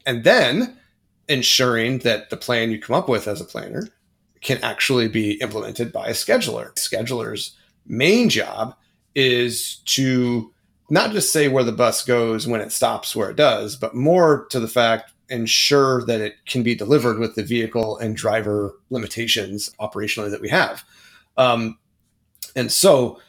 And 0.06 0.24
then 0.24 0.76
ensuring 1.28 1.98
that 1.98 2.30
the 2.30 2.36
plan 2.36 2.70
you 2.70 2.80
come 2.80 2.96
up 2.96 3.08
with 3.08 3.28
as 3.28 3.40
a 3.40 3.44
planner 3.44 3.88
can 4.40 4.58
actually 4.62 5.08
be 5.08 5.32
implemented 5.40 5.92
by 5.92 6.08
a 6.08 6.12
scheduler. 6.12 6.74
Scheduler's 6.74 7.56
main 7.86 8.28
job 8.28 8.74
is 9.14 9.76
to 9.84 10.52
not 10.88 11.12
just 11.12 11.32
say 11.32 11.48
where 11.48 11.64
the 11.64 11.72
bus 11.72 12.04
goes 12.04 12.46
when 12.46 12.60
it 12.60 12.72
stops 12.72 13.14
where 13.14 13.30
it 13.30 13.36
does, 13.36 13.76
but 13.76 13.94
more 13.94 14.46
to 14.50 14.58
the 14.58 14.68
fact 14.68 15.12
ensure 15.28 16.04
that 16.06 16.20
it 16.20 16.34
can 16.46 16.62
be 16.62 16.74
delivered 16.74 17.18
with 17.18 17.36
the 17.36 17.44
vehicle 17.44 17.96
and 17.98 18.16
driver 18.16 18.74
limitations 18.90 19.70
operationally 19.80 20.30
that 20.30 20.40
we 20.40 20.48
have. 20.48 20.84
Um, 21.36 21.78
and 22.56 22.72
so, 22.72 23.20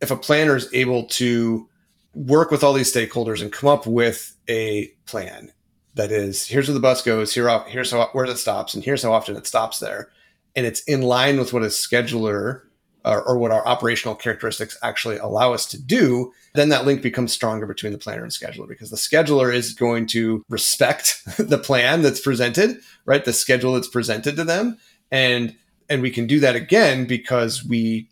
if 0.00 0.10
a 0.10 0.16
planner 0.16 0.56
is 0.56 0.72
able 0.72 1.04
to 1.06 1.68
work 2.14 2.50
with 2.50 2.62
all 2.62 2.72
these 2.72 2.92
stakeholders 2.92 3.42
and 3.42 3.52
come 3.52 3.68
up 3.68 3.86
with 3.86 4.36
a 4.48 4.88
plan 5.06 5.52
that 5.94 6.10
is 6.10 6.46
here's 6.46 6.68
where 6.68 6.74
the 6.74 6.80
bus 6.80 7.02
goes, 7.02 7.34
here 7.34 7.48
here's 7.66 7.90
how, 7.90 8.08
where 8.12 8.24
it 8.24 8.38
stops, 8.38 8.74
and 8.74 8.84
here's 8.84 9.02
how 9.02 9.12
often 9.12 9.36
it 9.36 9.46
stops 9.46 9.78
there, 9.78 10.10
and 10.56 10.66
it's 10.66 10.82
in 10.84 11.02
line 11.02 11.38
with 11.38 11.52
what 11.52 11.62
a 11.62 11.66
scheduler 11.66 12.62
or, 13.04 13.22
or 13.22 13.38
what 13.38 13.50
our 13.50 13.66
operational 13.66 14.14
characteristics 14.14 14.78
actually 14.82 15.16
allow 15.18 15.52
us 15.52 15.66
to 15.66 15.80
do, 15.80 16.32
then 16.54 16.68
that 16.68 16.84
link 16.84 17.02
becomes 17.02 17.32
stronger 17.32 17.66
between 17.66 17.92
the 17.92 17.98
planner 17.98 18.22
and 18.22 18.32
scheduler 18.32 18.68
because 18.68 18.90
the 18.90 18.96
scheduler 18.96 19.52
is 19.52 19.74
going 19.74 20.06
to 20.06 20.44
respect 20.48 21.20
the 21.38 21.58
plan 21.58 22.02
that's 22.02 22.20
presented, 22.20 22.78
right? 23.04 23.24
The 23.24 23.32
schedule 23.32 23.74
that's 23.74 23.88
presented 23.88 24.36
to 24.36 24.44
them, 24.44 24.78
and 25.10 25.56
and 25.88 26.00
we 26.00 26.10
can 26.10 26.26
do 26.26 26.40
that 26.40 26.56
again 26.56 27.06
because 27.06 27.64
we 27.64 28.08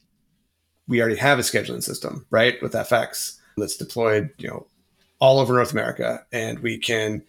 we 0.88 1.00
already 1.00 1.16
have 1.16 1.38
a 1.38 1.42
scheduling 1.42 1.82
system, 1.82 2.26
right, 2.30 2.60
with 2.60 2.72
FX 2.72 3.38
that's 3.56 3.76
deployed, 3.76 4.30
you 4.38 4.48
know, 4.48 4.66
all 5.20 5.38
over 5.38 5.54
North 5.54 5.72
America, 5.72 6.26
and 6.32 6.58
we 6.58 6.78
can 6.78 7.22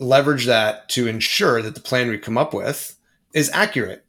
leverage 0.00 0.46
that 0.46 0.88
to 0.88 1.06
ensure 1.06 1.62
that 1.62 1.76
the 1.76 1.80
plan 1.80 2.08
we 2.08 2.18
come 2.18 2.38
up 2.38 2.52
with 2.52 2.96
is 3.32 3.50
accurate. 3.52 4.04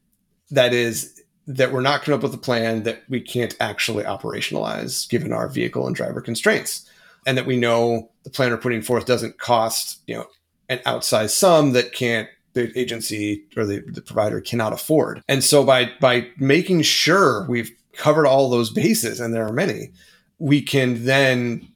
That 0.49 0.73
is, 0.73 1.21
that 1.47 1.71
we're 1.71 1.81
not 1.81 2.01
coming 2.01 2.17
up 2.17 2.23
with 2.23 2.33
a 2.33 2.37
plan 2.37 2.83
that 2.83 3.03
we 3.09 3.21
can't 3.21 3.55
actually 3.59 4.03
operationalize 4.03 5.07
given 5.09 5.31
our 5.31 5.47
vehicle 5.47 5.85
and 5.85 5.95
driver 5.95 6.21
constraints, 6.21 6.89
and 7.25 7.37
that 7.37 7.45
we 7.45 7.57
know 7.57 8.09
the 8.23 8.29
plan 8.29 8.51
we're 8.51 8.57
putting 8.57 8.81
forth 8.81 9.05
doesn't 9.05 9.37
cost, 9.37 10.01
you 10.07 10.15
know, 10.15 10.25
an 10.69 10.79
outsized 10.79 11.31
sum 11.31 11.73
that 11.73 11.93
can't 11.93 12.29
the 12.53 12.77
agency 12.77 13.45
or 13.55 13.65
the, 13.65 13.81
the 13.87 14.01
provider 14.01 14.41
cannot 14.41 14.73
afford. 14.73 15.21
And 15.27 15.43
so 15.43 15.63
by 15.63 15.89
by 15.99 16.27
making 16.37 16.81
sure 16.81 17.45
we've 17.47 17.71
covered 17.93 18.27
all 18.27 18.49
those 18.49 18.69
bases, 18.69 19.19
and 19.19 19.33
there 19.33 19.45
are 19.45 19.53
many, 19.53 19.91
we 20.37 20.61
can 20.61 21.05
then 21.05 21.70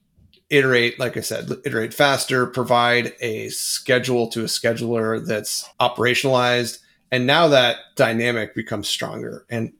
iterate, 0.49 0.99
like 0.99 1.17
I 1.17 1.21
said, 1.21 1.49
iterate 1.65 1.93
faster, 1.93 2.45
provide 2.45 3.13
a 3.19 3.49
schedule 3.49 4.27
to 4.29 4.41
a 4.41 4.45
scheduler 4.45 5.25
that's 5.25 5.67
operationalized. 5.79 6.79
And 7.11 7.25
now 7.25 7.47
that 7.47 7.77
dynamic 7.95 8.55
becomes 8.55 8.87
stronger. 8.87 9.45
And 9.49 9.73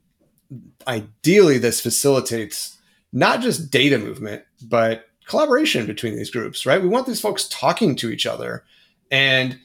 ideally, 0.86 1.58
this 1.58 1.80
facilitates 1.80 2.78
not 3.12 3.40
just 3.40 3.70
data 3.70 3.98
movement, 3.98 4.44
but 4.62 5.06
collaboration 5.26 5.86
between 5.86 6.16
these 6.16 6.30
groups, 6.30 6.66
right? 6.66 6.82
We 6.82 6.88
want 6.88 7.06
these 7.06 7.20
folks 7.20 7.48
talking 7.48 7.96
to 7.96 8.10
each 8.10 8.26
other. 8.26 8.64
And, 9.10 9.58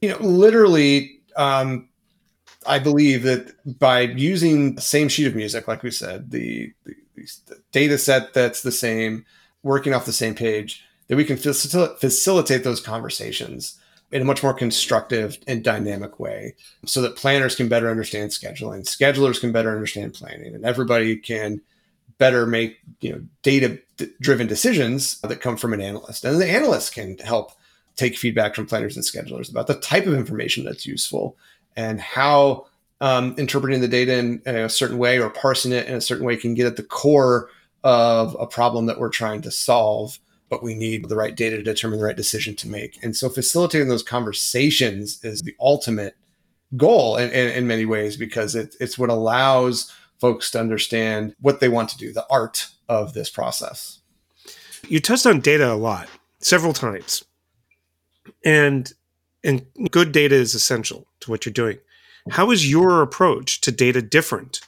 you 0.00 0.08
know, 0.10 0.18
literally, 0.18 1.20
um, 1.36 1.88
I 2.66 2.78
believe 2.78 3.22
that 3.24 3.52
by 3.78 4.00
using 4.02 4.74
the 4.74 4.80
same 4.80 5.08
sheet 5.08 5.26
of 5.26 5.34
music, 5.34 5.68
like 5.68 5.82
we 5.82 5.90
said, 5.90 6.30
the, 6.30 6.72
the, 6.84 6.94
the 7.46 7.62
data 7.72 7.98
set 7.98 8.32
that's 8.32 8.62
the 8.62 8.72
same, 8.72 9.26
working 9.64 9.92
off 9.92 10.06
the 10.06 10.12
same 10.12 10.34
page, 10.34 10.84
that 11.08 11.16
we 11.16 11.24
can 11.24 11.36
facil- 11.36 11.98
facilitate 11.98 12.62
those 12.62 12.80
conversations 12.80 13.80
in 14.12 14.22
a 14.22 14.24
much 14.24 14.44
more 14.44 14.54
constructive 14.54 15.38
and 15.48 15.64
dynamic 15.64 16.20
way 16.20 16.54
so 16.86 17.02
that 17.02 17.16
planners 17.16 17.56
can 17.56 17.68
better 17.68 17.90
understand 17.90 18.30
scheduling, 18.30 18.84
schedulers 18.84 19.40
can 19.40 19.50
better 19.50 19.72
understand 19.72 20.14
planning, 20.14 20.54
and 20.54 20.64
everybody 20.64 21.16
can 21.16 21.60
better 22.18 22.46
make 22.46 22.78
you 23.00 23.12
know 23.12 23.20
data 23.42 23.80
driven 24.20 24.46
decisions 24.46 25.20
that 25.20 25.40
come 25.40 25.56
from 25.56 25.72
an 25.72 25.80
analyst. 25.80 26.24
And 26.24 26.40
the 26.40 26.48
analyst 26.48 26.94
can 26.94 27.18
help 27.18 27.52
take 27.96 28.16
feedback 28.16 28.54
from 28.54 28.66
planners 28.66 28.96
and 28.96 29.04
schedulers 29.04 29.50
about 29.50 29.66
the 29.66 29.74
type 29.74 30.06
of 30.06 30.14
information 30.14 30.64
that's 30.64 30.86
useful 30.86 31.36
and 31.76 32.00
how 32.00 32.66
um, 33.00 33.34
interpreting 33.36 33.80
the 33.80 33.88
data 33.88 34.16
in, 34.16 34.42
in, 34.46 34.56
a 34.56 34.68
certain 34.68 34.98
way 34.98 35.18
or 35.18 35.30
parsing 35.30 35.72
it 35.72 35.86
in 35.86 35.94
a 35.94 36.00
certain 36.00 36.24
way 36.24 36.36
can 36.36 36.54
get 36.54 36.66
at 36.66 36.76
the 36.76 36.82
core 36.82 37.48
of 37.84 38.36
a 38.40 38.46
problem 38.46 38.86
that 38.86 38.98
we're 38.98 39.10
trying 39.10 39.42
to 39.42 39.50
solve 39.50 40.18
but 40.54 40.62
we 40.62 40.74
need 40.74 41.08
the 41.08 41.16
right 41.16 41.34
data 41.34 41.56
to 41.56 41.62
determine 41.64 41.98
the 41.98 42.04
right 42.04 42.16
decision 42.16 42.54
to 42.54 42.68
make. 42.68 43.02
And 43.02 43.16
so 43.16 43.28
facilitating 43.28 43.88
those 43.88 44.04
conversations 44.04 45.18
is 45.24 45.40
the 45.40 45.56
ultimate 45.58 46.16
goal 46.76 47.16
in, 47.16 47.30
in, 47.30 47.50
in 47.50 47.66
many 47.66 47.84
ways 47.84 48.16
because 48.16 48.54
it, 48.54 48.76
it's 48.78 48.96
what 48.96 49.10
allows 49.10 49.92
folks 50.20 50.52
to 50.52 50.60
understand 50.60 51.34
what 51.40 51.58
they 51.58 51.68
want 51.68 51.88
to 51.88 51.98
do 51.98 52.12
the 52.12 52.26
art 52.30 52.68
of 52.88 53.14
this 53.14 53.30
process. 53.30 54.00
You 54.88 55.00
touched 55.00 55.26
on 55.26 55.40
data 55.40 55.72
a 55.72 55.74
lot 55.74 56.08
several 56.38 56.72
times. 56.72 57.24
And 58.44 58.92
and 59.42 59.66
good 59.90 60.12
data 60.12 60.34
is 60.36 60.54
essential 60.54 61.06
to 61.20 61.30
what 61.30 61.44
you're 61.44 61.52
doing. 61.52 61.78
How 62.30 62.50
is 62.50 62.70
your 62.70 63.02
approach 63.02 63.60
to 63.62 63.72
data 63.72 64.00
different 64.00 64.60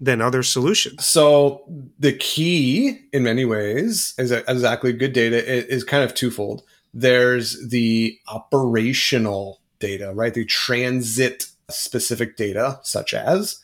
than 0.00 0.20
other 0.20 0.42
solutions? 0.42 1.04
So 1.04 1.62
the 1.98 2.12
key, 2.12 3.00
in 3.12 3.22
many 3.22 3.44
ways, 3.44 4.14
is 4.18 4.32
exactly 4.32 4.92
good 4.92 5.12
data 5.12 5.44
is 5.46 5.84
kind 5.84 6.04
of 6.04 6.14
twofold. 6.14 6.62
There's 6.92 7.68
the 7.68 8.18
operational 8.28 9.60
data, 9.78 10.12
right? 10.14 10.34
The 10.34 10.44
transit 10.44 11.46
specific 11.70 12.36
data, 12.36 12.80
such 12.82 13.14
as 13.14 13.60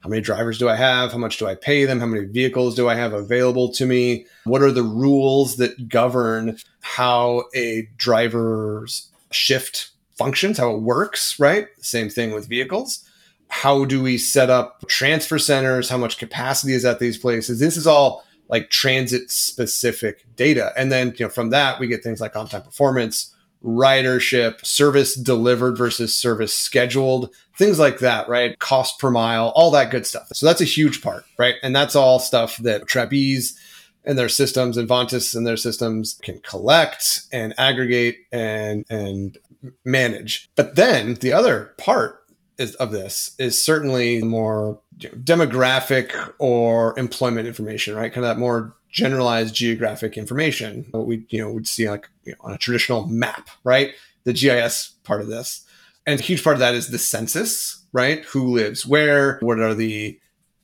how 0.00 0.10
many 0.10 0.20
drivers 0.20 0.58
do 0.58 0.68
I 0.68 0.76
have? 0.76 1.12
How 1.12 1.18
much 1.18 1.38
do 1.38 1.46
I 1.46 1.54
pay 1.54 1.86
them? 1.86 1.98
How 1.98 2.04
many 2.04 2.26
vehicles 2.26 2.74
do 2.74 2.88
I 2.90 2.94
have 2.94 3.14
available 3.14 3.72
to 3.72 3.86
me? 3.86 4.26
What 4.44 4.60
are 4.60 4.70
the 4.70 4.82
rules 4.82 5.56
that 5.56 5.88
govern 5.88 6.58
how 6.80 7.44
a 7.54 7.88
driver's 7.96 9.10
shift 9.30 9.92
functions, 10.18 10.58
how 10.58 10.74
it 10.74 10.82
works, 10.82 11.40
right? 11.40 11.68
Same 11.80 12.10
thing 12.10 12.32
with 12.32 12.48
vehicles. 12.48 13.08
How 13.54 13.84
do 13.84 14.02
we 14.02 14.18
set 14.18 14.50
up 14.50 14.86
transfer 14.88 15.38
centers? 15.38 15.88
How 15.88 15.96
much 15.96 16.18
capacity 16.18 16.72
is 16.74 16.84
at 16.84 16.98
these 16.98 17.16
places? 17.16 17.60
This 17.60 17.76
is 17.76 17.86
all 17.86 18.24
like 18.48 18.68
transit 18.68 19.30
specific 19.30 20.26
data. 20.34 20.72
And 20.76 20.90
then, 20.90 21.14
you 21.16 21.24
know, 21.24 21.30
from 21.30 21.50
that 21.50 21.78
we 21.78 21.86
get 21.86 22.02
things 22.02 22.20
like 22.20 22.34
on-time 22.34 22.62
performance, 22.62 23.32
ridership, 23.64 24.66
service 24.66 25.14
delivered 25.14 25.78
versus 25.78 26.14
service 26.14 26.52
scheduled, 26.52 27.32
things 27.56 27.78
like 27.78 28.00
that, 28.00 28.28
right? 28.28 28.58
Cost 28.58 28.98
per 28.98 29.12
mile, 29.12 29.52
all 29.54 29.70
that 29.70 29.92
good 29.92 30.04
stuff. 30.04 30.26
So 30.32 30.46
that's 30.46 30.60
a 30.60 30.64
huge 30.64 31.00
part, 31.00 31.24
right? 31.38 31.54
And 31.62 31.74
that's 31.74 31.94
all 31.94 32.18
stuff 32.18 32.56
that 32.58 32.88
Trapeze 32.88 33.56
and 34.04 34.18
their 34.18 34.28
systems 34.28 34.76
and 34.76 34.88
Vontas 34.88 35.34
and 35.34 35.46
their 35.46 35.56
systems 35.56 36.18
can 36.22 36.40
collect 36.40 37.22
and 37.32 37.54
aggregate 37.56 38.18
and 38.32 38.84
and 38.90 39.38
manage. 39.84 40.50
But 40.56 40.74
then 40.74 41.14
the 41.14 41.32
other 41.32 41.72
part 41.78 42.23
is, 42.58 42.74
of 42.76 42.92
this 42.92 43.34
is 43.38 43.62
certainly 43.62 44.22
more 44.22 44.80
demographic 44.98 46.12
or 46.38 46.98
employment 46.98 47.48
information, 47.48 47.94
right? 47.94 48.12
Kind 48.12 48.24
of 48.24 48.30
that 48.30 48.40
more 48.40 48.74
generalized 48.90 49.54
geographic 49.54 50.16
information. 50.16 50.86
What 50.92 51.06
we 51.06 51.26
you 51.28 51.40
know 51.40 51.52
would 51.52 51.66
see 51.66 51.88
like 51.88 52.08
you 52.24 52.32
know, 52.32 52.38
on 52.40 52.54
a 52.54 52.58
traditional 52.58 53.06
map, 53.06 53.50
right? 53.64 53.90
The 54.24 54.32
GIS 54.32 54.92
part 55.02 55.20
of 55.20 55.26
this, 55.26 55.66
and 56.06 56.18
a 56.18 56.22
huge 56.22 56.42
part 56.42 56.54
of 56.54 56.60
that 56.60 56.74
is 56.74 56.88
the 56.88 56.98
census, 56.98 57.84
right? 57.92 58.24
Who 58.26 58.52
lives 58.52 58.86
where? 58.86 59.38
What 59.40 59.60
are 59.60 59.74
the 59.74 60.18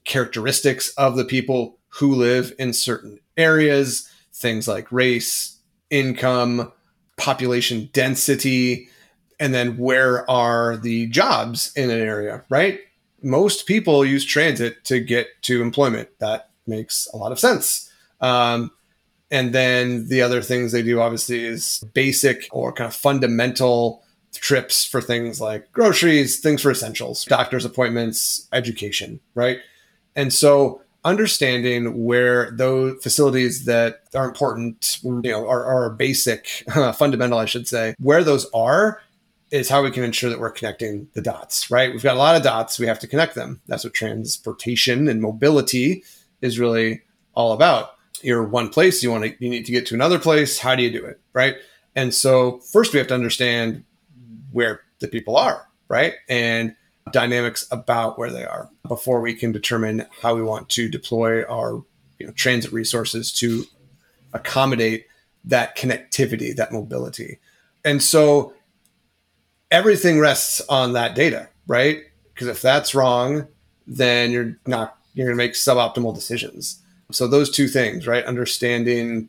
characteristics 0.05 0.91
of 0.91 1.17
the 1.17 1.25
people 1.25 1.79
who 1.89 2.15
live 2.15 2.55
in 2.59 2.73
certain 2.73 3.19
areas? 3.37 4.09
Things 4.33 4.67
like 4.69 4.91
race, 4.91 5.59
income, 5.91 6.73
population 7.17 7.91
density, 7.93 8.89
and 9.41 9.53
then 9.53 9.77
where 9.77 10.31
are 10.31 10.77
the 10.77 11.09
jobs 11.09 11.73
in 11.75 11.91
an 11.91 12.01
area, 12.01 12.45
right? 12.49 12.81
Most 13.23 13.67
people 13.67 14.05
use 14.05 14.25
transit 14.25 14.85
to 14.85 15.01
get 15.01 15.29
to 15.43 15.61
employment. 15.61 16.09
That 16.21 16.51
makes 16.67 17.09
a 17.13 17.17
lot 17.17 17.33
of 17.33 17.41
sense 17.41 17.91
um, 18.21 18.71
and 19.31 19.53
then 19.53 20.09
the 20.09 20.23
other 20.23 20.43
things 20.43 20.73
they 20.73 20.83
do, 20.83 21.01
obviously, 21.01 21.45
is 21.45 21.85
basic 21.95 22.49
or 22.51 22.73
kind 22.73 22.89
of 22.89 22.95
fundamental 22.95 24.03
trips 24.35 24.85
for 24.85 25.01
things 25.01 25.41
like 25.41 25.71
groceries, 25.73 26.41
things 26.41 26.63
for 26.63 26.71
essentials, 26.71 27.25
doctor's 27.25 27.65
appointments, 27.65 28.49
education, 28.53 29.21
right? 29.35 29.59
And 30.17 30.33
so 30.33 30.83
understanding 31.05 32.05
where 32.05 32.51
those 32.51 33.03
facilities 33.03 33.65
that 33.65 34.03
are 34.15 34.29
important, 34.29 34.99
you 35.03 35.23
know, 35.23 35.49
are, 35.49 35.65
are 35.65 35.91
basic, 35.91 36.47
fundamental, 36.95 37.39
I 37.39 37.45
should 37.45 37.69
say, 37.69 37.95
where 37.99 38.25
those 38.25 38.47
are 38.53 39.01
is 39.51 39.69
how 39.69 39.83
we 39.83 39.91
can 39.91 40.05
ensure 40.05 40.31
that 40.31 40.39
we're 40.39 40.51
connecting 40.51 41.09
the 41.15 41.23
dots, 41.23 41.71
right? 41.71 41.93
We've 41.93 42.03
got 42.03 42.17
a 42.17 42.19
lot 42.19 42.37
of 42.37 42.43
dots, 42.43 42.79
we 42.79 42.87
have 42.87 43.01
to 43.01 43.09
connect 43.09 43.35
them. 43.35 43.61
That's 43.67 43.85
what 43.85 43.95
transportation 43.95 45.09
and 45.09 45.21
mobility 45.21 46.05
is 46.41 46.59
really 46.59 47.03
all 47.35 47.53
about. 47.53 47.95
You're 48.23 48.45
one 48.45 48.69
place 48.69 49.03
you 49.03 49.11
want 49.11 49.25
to 49.25 49.35
you 49.41 49.51
need 49.51 49.67
to 49.67 49.73
get 49.73 49.87
to 49.87 49.95
another 49.95 50.19
place 50.19 50.59
how 50.59 50.75
do 50.75 50.83
you 50.83 50.91
do 50.91 51.05
it 51.05 51.21
right? 51.33 51.57
And 51.97 52.15
so 52.15 52.59
first 52.59 52.93
we 52.93 52.99
have 52.99 53.09
to 53.09 53.15
understand 53.15 53.85
where 54.53 54.83
the 55.01 55.09
people 55.09 55.37
are 55.37 55.67
right? 55.91 56.15
And 56.29 56.75
dynamics 57.11 57.67
about 57.71 58.19
where 58.19 58.31
they 58.31 58.45
are 58.45 58.71
before 58.87 59.21
we 59.21 59.35
can 59.35 59.53
determine 59.53 60.07
how 60.23 60.35
we 60.35 60.43
want 60.43 60.69
to 60.71 60.89
deploy 60.89 61.43
our 61.45 61.83
you 62.19 62.27
know, 62.27 62.33
transit 62.33 62.73
resources 62.73 63.33
to 63.33 63.65
accommodate 64.33 65.07
that 65.45 65.77
connectivity 65.77 66.55
that 66.55 66.73
mobility. 66.73 67.41
And 67.85 68.03
so 68.03 68.55
everything 69.71 70.19
rests 70.19 70.61
on 70.69 70.93
that 70.93 71.15
data 71.15 71.49
right 71.67 72.03
because 72.35 72.49
if 72.49 72.61
that's 72.63 72.95
wrong 72.95 73.47
then 73.87 74.31
you're 74.31 74.57
not 74.67 74.99
you're 75.15 75.27
going 75.27 75.37
to 75.37 75.43
make 75.43 75.53
suboptimal 75.53 76.15
decisions 76.15 76.81
so 77.13 77.27
those 77.27 77.51
two 77.51 77.69
things, 77.69 78.07
right? 78.07 78.25
Understanding 78.25 79.29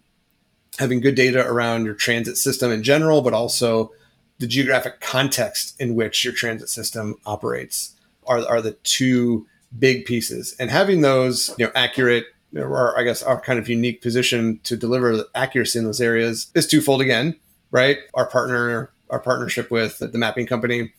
having 0.79 1.01
good 1.01 1.15
data 1.15 1.45
around 1.45 1.85
your 1.85 1.93
transit 1.93 2.37
system 2.37 2.71
in 2.71 2.83
general, 2.83 3.21
but 3.21 3.33
also 3.33 3.91
the 4.39 4.47
geographic 4.47 5.01
context 5.01 5.79
in 5.79 5.95
which 5.95 6.23
your 6.23 6.33
transit 6.33 6.69
system 6.69 7.15
operates 7.25 7.95
are, 8.25 8.39
are 8.47 8.61
the 8.61 8.71
two 8.83 9.45
big 9.77 10.05
pieces. 10.05 10.55
And 10.59 10.71
having 10.71 11.01
those, 11.01 11.53
you 11.57 11.65
know, 11.65 11.71
accurate 11.75 12.25
or 12.55 12.97
I 12.99 13.03
guess 13.03 13.23
our 13.23 13.39
kind 13.39 13.59
of 13.59 13.69
unique 13.69 14.01
position 14.01 14.59
to 14.63 14.75
deliver 14.75 15.23
accuracy 15.35 15.79
in 15.79 15.85
those 15.85 16.01
areas 16.01 16.51
is 16.53 16.67
twofold 16.67 17.01
again, 17.01 17.35
right? 17.71 17.97
Our 18.13 18.25
partner, 18.25 18.89
our 19.11 19.19
partnership 19.19 19.69
with 19.69 19.99
the 19.99 20.17
mapping 20.17 20.47
company 20.47 20.93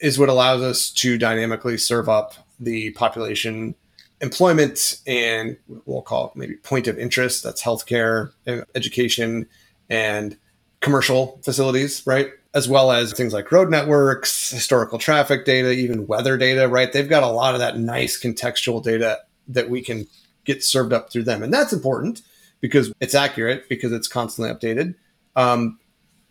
is 0.00 0.18
what 0.18 0.28
allows 0.28 0.62
us 0.62 0.90
to 0.90 1.18
dynamically 1.18 1.76
serve 1.76 2.08
up 2.08 2.34
the 2.60 2.90
population 2.92 3.74
employment 4.20 5.00
and 5.06 5.56
we'll 5.84 6.02
call 6.02 6.28
it 6.28 6.36
maybe 6.36 6.54
point 6.56 6.86
of 6.86 6.98
interest. 6.98 7.42
That's 7.42 7.62
healthcare 7.62 8.32
education 8.74 9.46
and 9.90 10.38
commercial 10.80 11.40
facilities 11.44 12.06
right? 12.06 12.30
As 12.54 12.68
well 12.68 12.92
as 12.92 13.12
things 13.12 13.32
like 13.32 13.52
road 13.52 13.70
networks 13.70 14.50
historical 14.50 14.98
traffic 14.98 15.44
data 15.44 15.70
even 15.70 16.06
weather 16.06 16.38
data 16.38 16.68
right? 16.68 16.92
They've 16.92 17.08
got 17.08 17.22
a 17.22 17.28
lot 17.28 17.54
of 17.54 17.60
that 17.60 17.78
nice 17.78 18.20
contextual 18.20 18.82
data 18.82 19.18
that 19.48 19.68
we 19.68 19.82
can 19.82 20.06
get 20.44 20.64
served 20.64 20.92
up 20.92 21.10
through 21.10 21.24
them. 21.24 21.42
And 21.42 21.52
that's 21.52 21.72
important 21.72 22.22
because 22.60 22.92
it's 23.00 23.14
accurate 23.14 23.68
because 23.68 23.92
it's 23.92 24.08
constantly 24.08 24.54
updated. 24.54 24.94
Um, 25.34 25.78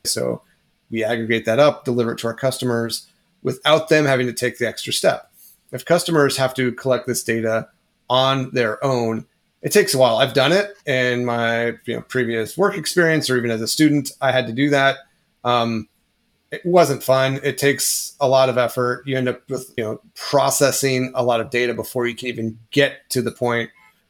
so 0.06 0.42
we 0.96 1.04
aggregate 1.04 1.46
that 1.46 1.60
up 1.60 1.86
deliver 1.86 2.14
it 2.14 2.18
to 2.18 2.28
our 2.28 2.34
customers 2.34 3.08
without 3.44 3.90
them 3.90 4.06
having 4.06 4.26
to 4.26 4.34
take 4.34 4.58
the 4.58 4.68
extra 4.68 4.94
step 4.94 5.32
if 5.72 5.86
customers 5.86 6.38
have 6.38 6.54
to 6.54 6.72
collect 6.72 7.06
this 7.06 7.24
data 7.24 7.68
on 8.10 8.52
their 8.52 8.84
own. 8.84 9.26
It 9.62 9.72
takes 9.72 9.94
a 9.94 9.98
while. 9.98 10.18
I've 10.18 10.34
done 10.34 10.52
it 10.52 10.78
in 10.86 11.26
my 11.26 11.74
you 11.86 11.96
know, 11.96 12.02
previous 12.02 12.58
work 12.58 12.78
experience 12.78 13.30
or 13.30 13.38
even 13.38 13.52
as 13.52 13.62
a 13.62 13.68
student. 13.68 14.12
I 14.22 14.32
had 14.32 14.48
to 14.48 14.54
do 14.54 14.70
that. 14.70 14.98
Um, 15.44 15.90
it 16.52 16.62
wasn't 16.64 17.04
fun. 17.04 17.40
It 17.44 17.58
takes 17.58 18.16
a 18.22 18.28
lot 18.28 18.48
of 18.48 18.58
effort. 18.58 19.04
You 19.06 19.18
end 19.18 19.28
up 19.28 19.50
with 19.50 19.74
you 19.76 19.84
know 19.84 20.02
processing 20.16 21.12
a 21.16 21.24
lot 21.24 21.42
of 21.42 21.50
data 21.50 21.74
before 21.74 22.08
you 22.08 22.16
can 22.16 22.30
even 22.30 22.60
get 22.72 23.10
to 23.10 23.22
the 23.22 23.32
point 23.32 23.70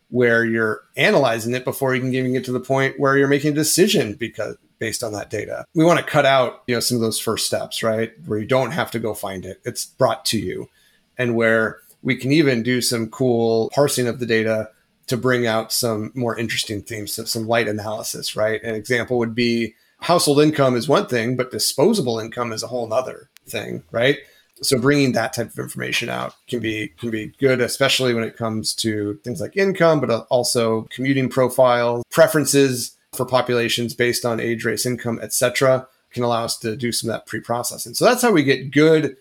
where 0.10 0.46
you're 0.46 0.82
analyzing 0.96 1.56
it 1.56 1.66
before 1.66 1.96
you 1.96 2.02
can 2.02 2.14
even 2.14 2.34
get 2.34 2.46
to 2.46 2.52
the 2.52 2.60
point 2.60 3.00
where 3.00 3.18
you're 3.18 3.28
making 3.28 3.54
a 3.54 3.56
decision 3.56 4.14
because 4.14 4.56
based 4.86 5.04
on 5.04 5.14
that 5.14 5.32
data. 5.32 5.66
We 5.74 5.84
want 5.84 5.98
to 5.98 6.06
cut 6.06 6.28
out, 6.28 6.62
you 6.68 6.76
know, 6.76 6.80
some 6.80 6.98
of 6.98 7.02
those 7.02 7.20
first 7.20 7.48
steps, 7.48 7.82
right? 7.82 8.14
Where 8.28 8.38
you 8.38 8.46
don't 8.46 8.70
have 8.70 8.92
to 8.92 9.00
go 9.00 9.16
find 9.16 9.44
it. 9.44 9.60
It's 9.66 9.84
brought 9.84 10.26
to 10.26 10.38
you. 10.38 10.70
And 11.18 11.36
where 11.36 11.80
we 12.04 12.16
can 12.16 12.32
even 12.32 12.62
do 12.62 12.82
some 12.82 13.10
cool 13.10 13.72
parsing 13.74 14.06
of 14.08 14.20
the 14.20 14.28
data 14.28 14.70
to 15.08 15.18
bring 15.18 15.48
out 15.48 15.72
some 15.72 16.12
more 16.14 16.38
interesting 16.38 16.84
themes, 16.84 17.14
so 17.14 17.26
some 17.26 17.48
light 17.48 17.68
analysis, 17.68 18.36
right? 18.36 18.62
An 18.62 18.76
example 18.76 19.18
would 19.18 19.34
be 19.34 19.74
household 20.02 20.40
income 20.40 20.76
is 20.76 20.88
one 20.88 21.08
thing, 21.08 21.36
but 21.36 21.50
disposable 21.50 22.20
income 22.20 22.54
is 22.54 22.62
a 22.62 22.68
whole 22.68 22.94
other 22.94 23.32
thing, 23.48 23.82
right? 23.92 24.20
So 24.62 24.78
bringing 24.78 25.14
that 25.14 25.34
type 25.34 25.48
of 25.48 25.58
information 25.58 26.10
out 26.10 26.36
can 26.48 26.60
be 26.60 26.90
can 27.00 27.10
be 27.10 27.34
good, 27.40 27.60
especially 27.60 28.14
when 28.14 28.24
it 28.24 28.38
comes 28.38 28.76
to 28.76 29.20
things 29.24 29.42
like 29.42 29.58
income, 29.58 30.00
but 30.00 30.12
also 30.30 30.84
commuting 30.92 31.28
profiles, 31.28 32.04
preferences 32.12 32.95
for 33.16 33.26
populations 33.26 33.94
based 33.94 34.26
on 34.26 34.40
age, 34.40 34.66
race, 34.66 34.86
income, 34.86 35.20
etc. 35.22 35.88
Can 36.12 36.24
allow 36.24 36.44
us 36.44 36.58
to 36.60 36.76
do 36.76 36.92
some 36.92 37.10
of 37.10 37.16
that 37.16 37.26
pre-processing. 37.26 37.94
So 37.94 38.06
that's 38.06 38.22
how 38.22 38.32
we 38.32 38.44
get 38.44 38.72
good, 38.72 39.18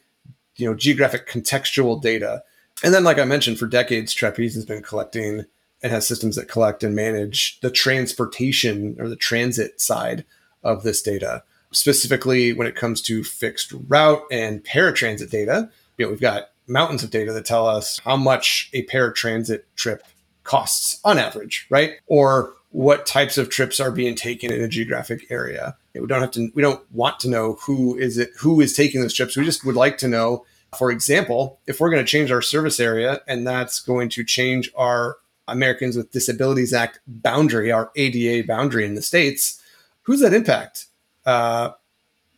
you 0.56 0.68
know, 0.68 0.74
geographic 0.74 1.28
contextual 1.28 2.00
data 2.00 2.44
and 2.82 2.92
then, 2.92 3.04
like 3.04 3.18
I 3.18 3.24
mentioned, 3.24 3.58
for 3.58 3.66
decades, 3.66 4.12
Trapeze 4.12 4.54
has 4.54 4.64
been 4.64 4.82
collecting 4.82 5.44
and 5.82 5.92
has 5.92 6.06
systems 6.06 6.36
that 6.36 6.48
collect 6.48 6.82
and 6.82 6.94
manage 6.94 7.60
the 7.60 7.70
transportation 7.70 8.96
or 8.98 9.08
the 9.08 9.16
transit 9.16 9.80
side 9.80 10.24
of 10.62 10.82
this 10.82 11.02
data. 11.02 11.44
Specifically, 11.72 12.52
when 12.52 12.66
it 12.66 12.76
comes 12.76 13.00
to 13.02 13.22
fixed 13.22 13.72
route 13.88 14.22
and 14.30 14.64
paratransit 14.64 15.30
data, 15.30 15.70
you 15.98 16.06
know, 16.06 16.10
we've 16.10 16.20
got 16.20 16.50
mountains 16.66 17.04
of 17.04 17.10
data 17.10 17.32
that 17.32 17.44
tell 17.44 17.66
us 17.66 17.98
how 18.00 18.16
much 18.16 18.70
a 18.72 18.84
paratransit 18.86 19.62
trip 19.76 20.02
costs 20.42 21.00
on 21.04 21.18
average, 21.18 21.66
right? 21.70 21.94
Or 22.06 22.54
what 22.74 23.06
types 23.06 23.38
of 23.38 23.50
trips 23.50 23.78
are 23.78 23.92
being 23.92 24.16
taken 24.16 24.52
in 24.52 24.60
a 24.60 24.68
geographic 24.68 25.30
area. 25.30 25.76
We 25.94 26.06
don't 26.06 26.20
have 26.20 26.32
to. 26.32 26.50
We 26.54 26.62
don't 26.62 26.82
want 26.92 27.20
to 27.20 27.30
know 27.30 27.54
who 27.62 27.96
is 27.96 28.18
it, 28.18 28.30
who 28.38 28.60
is 28.60 28.74
taking 28.74 29.00
those 29.00 29.14
trips. 29.14 29.36
We 29.36 29.44
just 29.44 29.64
would 29.64 29.76
like 29.76 29.96
to 29.98 30.08
know 30.08 30.44
for 30.74 30.90
example, 30.90 31.60
if 31.66 31.80
we're 31.80 31.90
going 31.90 32.04
to 32.04 32.10
change 32.10 32.30
our 32.30 32.42
service 32.42 32.80
area 32.80 33.20
and 33.26 33.46
that's 33.46 33.80
going 33.80 34.08
to 34.10 34.24
change 34.24 34.70
our 34.76 35.16
Americans 35.48 35.96
with 35.96 36.10
Disabilities 36.10 36.72
Act 36.72 37.00
boundary, 37.06 37.70
our 37.70 37.90
ADA 37.96 38.46
boundary 38.46 38.84
in 38.84 38.94
the 38.94 39.02
States, 39.02 39.62
who's 40.02 40.20
that 40.20 40.34
impact? 40.34 40.86
Uh, 41.24 41.70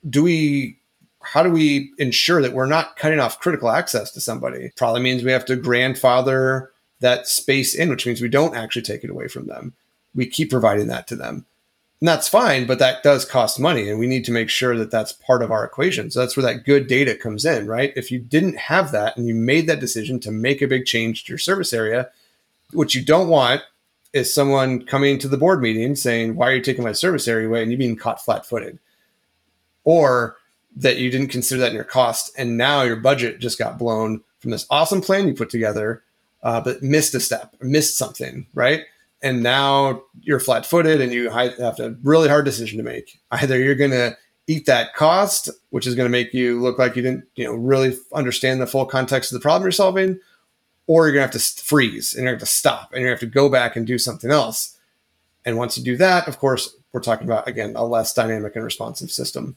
do 0.09 0.23
we 0.23 0.79
how 1.23 1.43
do 1.43 1.51
we 1.51 1.93
ensure 1.99 2.41
that 2.41 2.53
we're 2.53 2.67
not 2.67 2.97
cutting 2.97 3.19
off 3.19 3.41
critical 3.41 3.69
access 3.69 4.13
to 4.13 4.21
somebody? 4.21 4.71
Probably 4.77 5.01
means 5.01 5.25
we 5.25 5.33
have 5.33 5.45
to 5.47 5.57
grandfather 5.57 6.71
that 7.01 7.27
space 7.27 7.75
in, 7.75 7.89
which 7.89 8.07
means 8.07 8.21
we 8.21 8.29
don't 8.29 8.55
actually 8.55 8.83
take 8.83 9.03
it 9.03 9.11
away 9.11 9.27
from 9.27 9.47
them. 9.47 9.75
We 10.17 10.27
keep 10.27 10.51
providing 10.51 10.89
that 10.89 11.07
to 11.09 11.17
them. 11.17 11.47
And 12.01 12.09
that's 12.09 12.29
fine, 12.29 12.67
but 12.67 12.79
that 12.79 13.03
does 13.03 13.25
cost 13.25 13.59
money. 13.59 13.89
And 13.89 13.99
we 13.99 14.07
need 14.07 14.25
to 14.27 14.33
make 14.33 14.51
sure 14.51 14.77
that 14.77 14.91
that's 14.91 15.13
part 15.13 15.43
of 15.43 15.51
our 15.51 15.65
equation. 15.65 16.11
So 16.11 16.21
that's 16.21 16.37
where 16.37 16.45
that 16.45 16.65
good 16.65 16.89
data 16.89 17.15
comes 17.15 17.45
in, 17.45 17.67
right? 17.67 17.93
If 17.97 18.11
you 18.11 18.19
didn't 18.19 18.59
have 18.59 18.93
that 18.93 19.17
and 19.17 19.27
you 19.27 19.35
made 19.35 19.67
that 19.69 19.81
decision 19.81 20.21
to 20.21 20.31
make 20.31 20.61
a 20.61 20.67
big 20.67 20.85
change 20.85 21.25
to 21.25 21.33
your 21.33 21.39
service 21.39 21.73
area, 21.73 22.11
what 22.73 22.95
you 22.95 23.03
don't 23.03 23.29
want 23.29 23.63
is 24.13 24.33
someone 24.33 24.85
coming 24.85 25.19
to 25.19 25.29
the 25.29 25.39
board 25.39 25.63
meeting 25.63 25.95
saying, 25.97 26.37
Why 26.37 26.49
are 26.49 26.55
you 26.55 26.61
taking 26.61 26.85
my 26.85 26.93
service 26.93 27.29
area 27.29 27.49
away? 27.49 27.63
And 27.63 27.73
you 27.73 27.79
being 27.79 27.97
caught 27.97 28.23
flat 28.23 28.45
footed. 28.45 28.79
Or 29.85 30.37
that 30.77 30.99
you 30.99 31.11
didn't 31.11 31.29
consider 31.29 31.61
that 31.61 31.71
in 31.71 31.75
your 31.75 31.85
cost. 31.85 32.31
And 32.37 32.59
now 32.59 32.83
your 32.83 32.97
budget 32.97 33.39
just 33.39 33.59
got 33.59 33.79
blown 33.79 34.23
from 34.39 34.51
this 34.51 34.67
awesome 34.71 35.01
plan 35.01 35.27
you 35.27 35.35
put 35.35 35.49
together, 35.49 36.03
uh, 36.43 36.61
but 36.61 36.83
missed 36.83 37.15
a 37.15 37.21
step, 37.21 37.57
missed 37.63 37.97
something, 37.97 38.47
right? 38.53 38.85
And 39.27 39.43
now 39.43 40.05
you're 40.21 40.39
flat 40.39 40.65
footed 40.65 41.01
and 41.01 41.13
you 41.13 41.31
have 41.31 41.81
a 41.81 41.97
really 42.05 42.29
hard 42.29 42.45
decision 42.45 42.79
to 42.79 42.85
make. 42.85 43.19
Either 43.33 43.59
you're 43.59 43.75
going 43.75 43.91
to 43.91 44.17
eat 44.47 44.67
that 44.67 44.95
cost, 44.95 45.51
which 45.71 45.85
is 45.85 45.97
going 45.97 46.07
to 46.07 46.13
make 46.13 46.33
you 46.33 46.61
look 46.61 46.79
like 46.79 46.95
you 46.95 47.03
didn't, 47.03 47.25
you 47.35 47.45
know, 47.45 47.55
really 47.55 47.97
understand 48.15 48.61
the 48.61 48.69
full 48.69 48.87
context 48.87 49.33
of 49.33 49.37
the 49.37 49.43
problem 49.43 49.65
you're 49.65 49.73
solving, 49.73 50.21
or 50.87 51.07
you're 51.07 51.13
going 51.13 51.29
to 51.29 51.37
have 51.39 51.43
to 51.43 51.65
freeze 51.65 52.15
and 52.15 52.23
you're 52.23 52.35
going 52.35 52.39
to 52.39 52.45
have 52.45 52.49
to 52.49 52.55
stop 52.55 52.93
and 52.93 53.01
you're 53.01 53.09
going 53.09 53.19
to 53.19 53.25
have 53.25 53.33
to 53.33 53.35
go 53.35 53.49
back 53.49 53.75
and 53.75 53.85
do 53.85 53.99
something 53.99 54.31
else. 54.31 54.79
And 55.45 55.57
once 55.57 55.77
you 55.77 55.83
do 55.83 55.97
that, 55.97 56.29
of 56.29 56.39
course, 56.39 56.77
we're 56.93 57.01
talking 57.01 57.27
about, 57.27 57.49
again, 57.49 57.75
a 57.75 57.85
less 57.85 58.15
dynamic 58.15 58.55
and 58.55 58.65
responsive 58.65 59.11
system 59.11 59.57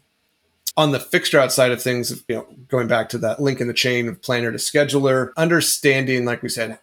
on 0.77 0.93
the 0.93 0.99
fixed 0.99 1.35
route 1.35 1.51
side 1.51 1.71
of 1.71 1.79
things, 1.79 2.23
you 2.27 2.35
know, 2.37 2.47
going 2.69 2.87
back 2.87 3.09
to 3.09 3.19
that 3.19 3.39
link 3.39 3.61
in 3.61 3.67
the 3.67 3.73
chain 3.75 4.07
of 4.07 4.19
planner 4.23 4.51
to 4.51 4.57
scheduler, 4.57 5.29
understanding, 5.37 6.25
like 6.25 6.41
we 6.41 6.49
said, 6.49 6.79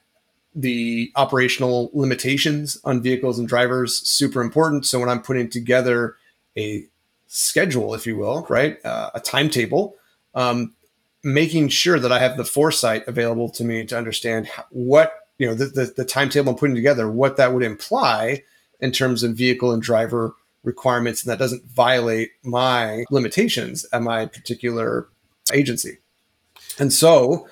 the 0.57 1.13
operational 1.17 1.91
limitations 1.93 2.79
on 2.83 3.03
vehicles 3.03 3.39
and 3.39 3.47
drivers 3.47 3.97
super 4.09 4.41
important. 4.41 4.87
So 4.87 4.99
when 4.99 5.11
I'm 5.11 5.21
putting 5.21 5.51
together 5.51 6.17
a 6.57 6.87
schedule, 7.27 7.95
if 7.95 8.07
you 8.07 8.17
will, 8.17 8.47
right, 8.49 8.85
uh, 8.85 9.11
a 9.15 9.21
timetable, 9.21 9.97
um, 10.35 10.73
making 11.23 11.69
sure 11.69 11.99
that 11.99 12.11
I 12.11 12.19
have 12.19 12.39
the 12.39 12.45
foresight 12.45 13.07
available 13.07 13.51
to 13.51 13.65
me 13.65 13.85
to 13.85 13.99
understand 13.99 14.49
what 14.71 15.13
you 15.39 15.47
know 15.47 15.55
the, 15.55 15.67
the, 15.67 15.93
the 15.97 16.05
timetable 16.05 16.53
I'm 16.53 16.59
putting 16.59 16.75
together, 16.75 17.11
what 17.11 17.37
that 17.37 17.53
would 17.53 17.63
imply 17.63 18.43
in 18.81 18.93
terms 18.93 19.23
of 19.23 19.37
vehicle 19.37 19.73
and 19.73 19.83
driver 19.83 20.35
requirements 20.63 21.23
and 21.23 21.31
that 21.31 21.39
doesn't 21.39 21.65
violate 21.67 22.33
my 22.43 23.05
limitations 23.11 23.87
at 23.93 24.03
my 24.03 24.27
particular 24.27 25.09
agency. 25.53 25.99
And 26.79 26.93
so 26.93 27.47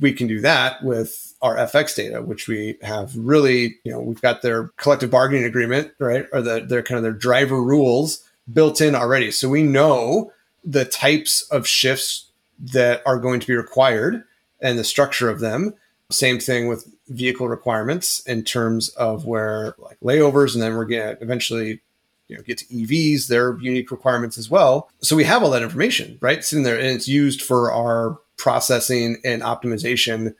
we 0.00 0.12
can 0.12 0.26
do 0.26 0.40
that 0.40 0.82
with 0.82 1.29
our 1.42 1.56
FX 1.56 1.96
data, 1.96 2.22
which 2.22 2.48
we 2.48 2.76
have 2.82 3.16
really, 3.16 3.78
you 3.84 3.92
know, 3.92 4.00
we've 4.00 4.20
got 4.20 4.42
their 4.42 4.68
collective 4.76 5.10
bargaining 5.10 5.44
agreement, 5.44 5.92
right? 5.98 6.26
Or 6.32 6.42
the, 6.42 6.60
their 6.60 6.82
kind 6.82 6.98
of 6.98 7.02
their 7.02 7.12
driver 7.12 7.62
rules 7.62 8.28
built 8.52 8.80
in 8.80 8.94
already. 8.94 9.30
So 9.30 9.48
we 9.48 9.62
know 9.62 10.32
the 10.64 10.84
types 10.84 11.42
of 11.50 11.66
shifts 11.66 12.26
that 12.72 13.02
are 13.06 13.18
going 13.18 13.40
to 13.40 13.46
be 13.46 13.54
required 13.54 14.24
and 14.60 14.78
the 14.78 14.84
structure 14.84 15.30
of 15.30 15.40
them. 15.40 15.74
Same 16.10 16.38
thing 16.38 16.68
with 16.68 16.92
vehicle 17.08 17.48
requirements 17.48 18.20
in 18.26 18.44
terms 18.44 18.90
of 18.90 19.24
where 19.24 19.74
like 19.78 19.98
layovers, 20.00 20.54
and 20.54 20.62
then 20.62 20.76
we're 20.76 20.84
going 20.84 21.16
to 21.16 21.22
eventually 21.22 21.80
you 22.28 22.36
know, 22.36 22.42
get 22.42 22.58
to 22.58 22.64
EVs, 22.66 23.26
their 23.26 23.58
unique 23.58 23.90
requirements 23.90 24.38
as 24.38 24.48
well. 24.48 24.90
So 25.00 25.16
we 25.16 25.24
have 25.24 25.42
all 25.42 25.50
that 25.50 25.62
information, 25.62 26.18
right? 26.20 26.44
Sitting 26.44 26.62
there 26.64 26.78
and 26.78 26.86
it's 26.86 27.08
used 27.08 27.42
for 27.42 27.72
our 27.72 28.18
processing 28.36 29.16
and 29.24 29.42
optimization 29.42 30.34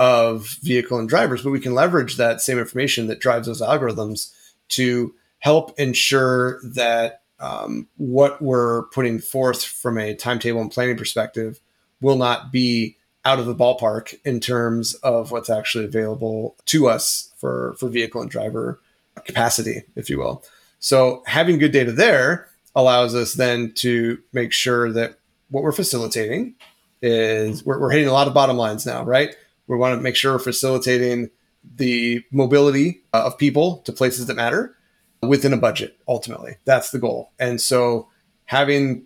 of 0.00 0.56
vehicle 0.62 0.98
and 0.98 1.10
drivers, 1.10 1.42
but 1.42 1.50
we 1.50 1.60
can 1.60 1.74
leverage 1.74 2.16
that 2.16 2.40
same 2.40 2.58
information 2.58 3.06
that 3.06 3.20
drives 3.20 3.46
those 3.46 3.60
algorithms 3.60 4.34
to 4.70 5.14
help 5.40 5.78
ensure 5.78 6.58
that 6.64 7.20
um, 7.38 7.86
what 7.98 8.40
we're 8.40 8.84
putting 8.84 9.18
forth 9.18 9.62
from 9.62 9.98
a 9.98 10.14
timetable 10.14 10.62
and 10.62 10.70
planning 10.70 10.96
perspective 10.96 11.60
will 12.00 12.16
not 12.16 12.50
be 12.50 12.96
out 13.26 13.38
of 13.38 13.44
the 13.44 13.54
ballpark 13.54 14.14
in 14.24 14.40
terms 14.40 14.94
of 14.94 15.30
what's 15.32 15.50
actually 15.50 15.84
available 15.84 16.56
to 16.64 16.88
us 16.88 17.30
for, 17.36 17.74
for 17.78 17.90
vehicle 17.90 18.22
and 18.22 18.30
driver 18.30 18.80
capacity, 19.26 19.82
if 19.96 20.08
you 20.08 20.18
will. 20.18 20.42
So 20.78 21.22
having 21.26 21.58
good 21.58 21.72
data 21.72 21.92
there 21.92 22.48
allows 22.74 23.14
us 23.14 23.34
then 23.34 23.72
to 23.74 24.18
make 24.32 24.52
sure 24.52 24.90
that 24.92 25.18
what 25.50 25.62
we're 25.62 25.72
facilitating 25.72 26.54
is 27.02 27.66
we're, 27.66 27.78
we're 27.78 27.90
hitting 27.90 28.08
a 28.08 28.12
lot 28.12 28.28
of 28.28 28.34
bottom 28.34 28.56
lines 28.56 28.86
now, 28.86 29.04
right? 29.04 29.36
We 29.70 29.76
want 29.76 29.96
to 29.96 30.02
make 30.02 30.16
sure 30.16 30.32
we're 30.32 30.40
facilitating 30.40 31.30
the 31.76 32.24
mobility 32.32 33.02
uh, 33.12 33.22
of 33.26 33.38
people 33.38 33.78
to 33.84 33.92
places 33.92 34.26
that 34.26 34.34
matter 34.34 34.74
within 35.22 35.52
a 35.52 35.56
budget. 35.56 35.96
Ultimately, 36.08 36.56
that's 36.64 36.90
the 36.90 36.98
goal. 36.98 37.30
And 37.38 37.60
so 37.60 38.08
having 38.46 39.04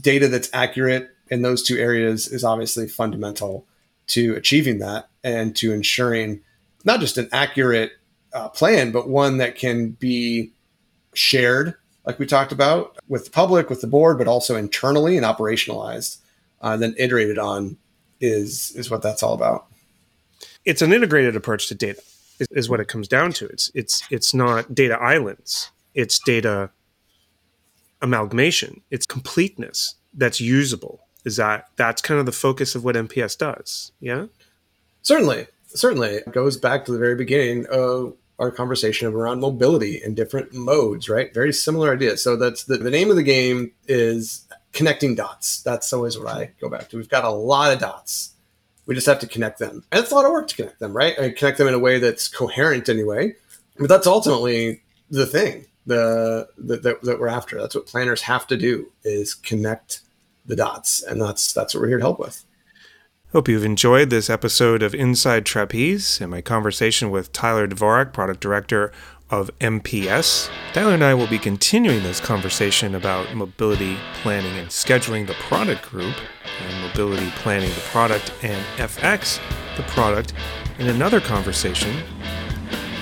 data 0.00 0.26
that's 0.26 0.48
accurate 0.54 1.10
in 1.28 1.42
those 1.42 1.62
two 1.62 1.76
areas 1.76 2.28
is 2.28 2.44
obviously 2.44 2.88
fundamental 2.88 3.66
to 4.06 4.34
achieving 4.36 4.78
that 4.78 5.10
and 5.22 5.54
to 5.56 5.70
ensuring 5.70 6.40
not 6.82 7.00
just 7.00 7.18
an 7.18 7.28
accurate 7.30 7.92
uh, 8.32 8.48
plan, 8.48 8.92
but 8.92 9.06
one 9.06 9.36
that 9.36 9.54
can 9.54 9.90
be 9.90 10.50
shared, 11.12 11.74
like 12.06 12.18
we 12.18 12.24
talked 12.24 12.52
about, 12.52 12.96
with 13.06 13.26
the 13.26 13.30
public, 13.30 13.68
with 13.68 13.82
the 13.82 13.86
board, 13.86 14.16
but 14.16 14.28
also 14.28 14.56
internally 14.56 15.18
and 15.18 15.26
operationalized, 15.26 16.16
uh, 16.62 16.74
then 16.78 16.94
iterated 16.96 17.38
on 17.38 17.76
is 18.18 18.72
is 18.76 18.90
what 18.90 19.02
that's 19.02 19.22
all 19.22 19.34
about. 19.34 19.66
It's 20.64 20.82
an 20.82 20.92
integrated 20.92 21.36
approach 21.36 21.68
to 21.68 21.74
data, 21.74 22.02
is, 22.38 22.48
is 22.50 22.68
what 22.68 22.80
it 22.80 22.88
comes 22.88 23.08
down 23.08 23.32
to. 23.34 23.46
It's 23.46 23.70
it's 23.74 24.02
it's 24.10 24.34
not 24.34 24.74
data 24.74 24.96
islands. 25.00 25.70
It's 25.94 26.18
data 26.18 26.70
amalgamation. 28.02 28.82
It's 28.90 29.06
completeness 29.06 29.94
that's 30.14 30.40
usable. 30.40 31.00
Is 31.24 31.36
that 31.36 31.68
that's 31.76 32.00
kind 32.00 32.18
of 32.20 32.26
the 32.26 32.32
focus 32.32 32.74
of 32.74 32.84
what 32.84 32.96
MPS 32.96 33.36
does? 33.36 33.92
Yeah. 34.00 34.26
Certainly, 35.02 35.46
certainly, 35.66 36.10
it 36.10 36.32
goes 36.32 36.56
back 36.56 36.84
to 36.84 36.92
the 36.92 36.98
very 36.98 37.14
beginning. 37.14 37.66
of 37.66 38.14
our 38.40 38.50
conversation 38.50 39.12
around 39.12 39.38
mobility 39.38 40.00
in 40.02 40.14
different 40.14 40.52
modes, 40.54 41.08
right? 41.10 41.32
Very 41.34 41.52
similar 41.52 41.92
idea. 41.92 42.16
So 42.16 42.36
that's 42.36 42.64
the, 42.64 42.78
the 42.78 42.90
name 42.90 43.10
of 43.10 43.16
the 43.16 43.22
game 43.22 43.72
is 43.86 44.48
connecting 44.72 45.14
dots. 45.14 45.62
That's 45.62 45.92
always 45.92 46.18
what 46.18 46.28
I 46.28 46.50
go 46.58 46.70
back 46.70 46.88
to. 46.88 46.96
We've 46.96 47.08
got 47.08 47.24
a 47.24 47.30
lot 47.30 47.70
of 47.70 47.78
dots. 47.78 48.32
We 48.86 48.94
just 48.94 49.06
have 49.06 49.20
to 49.20 49.26
connect 49.26 49.58
them. 49.58 49.84
And 49.92 50.02
it's 50.02 50.10
a 50.10 50.14
lot 50.14 50.24
of 50.24 50.32
work 50.32 50.48
to 50.48 50.56
connect 50.56 50.80
them, 50.80 50.96
right? 50.96 51.16
And 51.18 51.36
connect 51.36 51.58
them 51.58 51.68
in 51.68 51.74
a 51.74 51.78
way 51.78 51.98
that's 51.98 52.28
coherent 52.28 52.88
anyway. 52.88 53.34
But 53.78 53.88
that's 53.88 54.06
ultimately 54.06 54.82
the 55.10 55.26
thing 55.26 55.66
the, 55.86 56.48
the 56.58 56.76
that, 56.76 57.02
that 57.02 57.20
we're 57.20 57.28
after. 57.28 57.60
That's 57.60 57.74
what 57.74 57.86
planners 57.86 58.22
have 58.22 58.46
to 58.48 58.56
do 58.56 58.90
is 59.04 59.34
connect 59.34 60.00
the 60.46 60.56
dots. 60.56 61.02
And 61.02 61.20
that's 61.20 61.52
that's 61.52 61.74
what 61.74 61.80
we're 61.80 61.88
here 61.88 61.98
to 61.98 62.04
help 62.04 62.18
with. 62.18 62.44
Hope 63.32 63.48
you've 63.48 63.64
enjoyed 63.64 64.10
this 64.10 64.28
episode 64.28 64.82
of 64.82 64.92
Inside 64.92 65.46
Trapeze 65.46 66.20
and 66.20 66.32
my 66.32 66.40
conversation 66.40 67.12
with 67.12 67.32
Tyler 67.32 67.68
Dvorak, 67.68 68.12
Product 68.12 68.40
Director 68.40 68.90
of 69.30 69.50
MPS. 69.60 70.50
Tyler 70.72 70.94
and 70.94 71.04
I 71.04 71.14
will 71.14 71.26
be 71.26 71.38
continuing 71.38 72.02
this 72.02 72.20
conversation 72.20 72.94
about 72.94 73.34
mobility 73.34 73.96
planning 74.22 74.56
and 74.58 74.68
scheduling 74.68 75.26
the 75.26 75.34
product 75.34 75.82
group, 75.88 76.14
and 76.60 76.82
mobility 76.82 77.30
planning 77.36 77.70
the 77.70 77.80
product, 77.92 78.32
and 78.42 78.64
FX 78.76 79.40
the 79.76 79.82
product 79.84 80.32
in 80.78 80.88
another 80.88 81.20
conversation. 81.20 81.94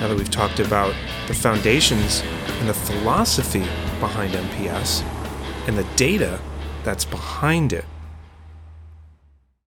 Now 0.00 0.08
that 0.08 0.16
we've 0.16 0.30
talked 0.30 0.60
about 0.60 0.94
the 1.26 1.34
foundations 1.34 2.22
and 2.60 2.68
the 2.68 2.74
philosophy 2.74 3.66
behind 4.00 4.34
MPS 4.34 5.02
and 5.66 5.76
the 5.76 5.84
data 5.96 6.40
that's 6.84 7.04
behind 7.04 7.72
it. 7.72 7.84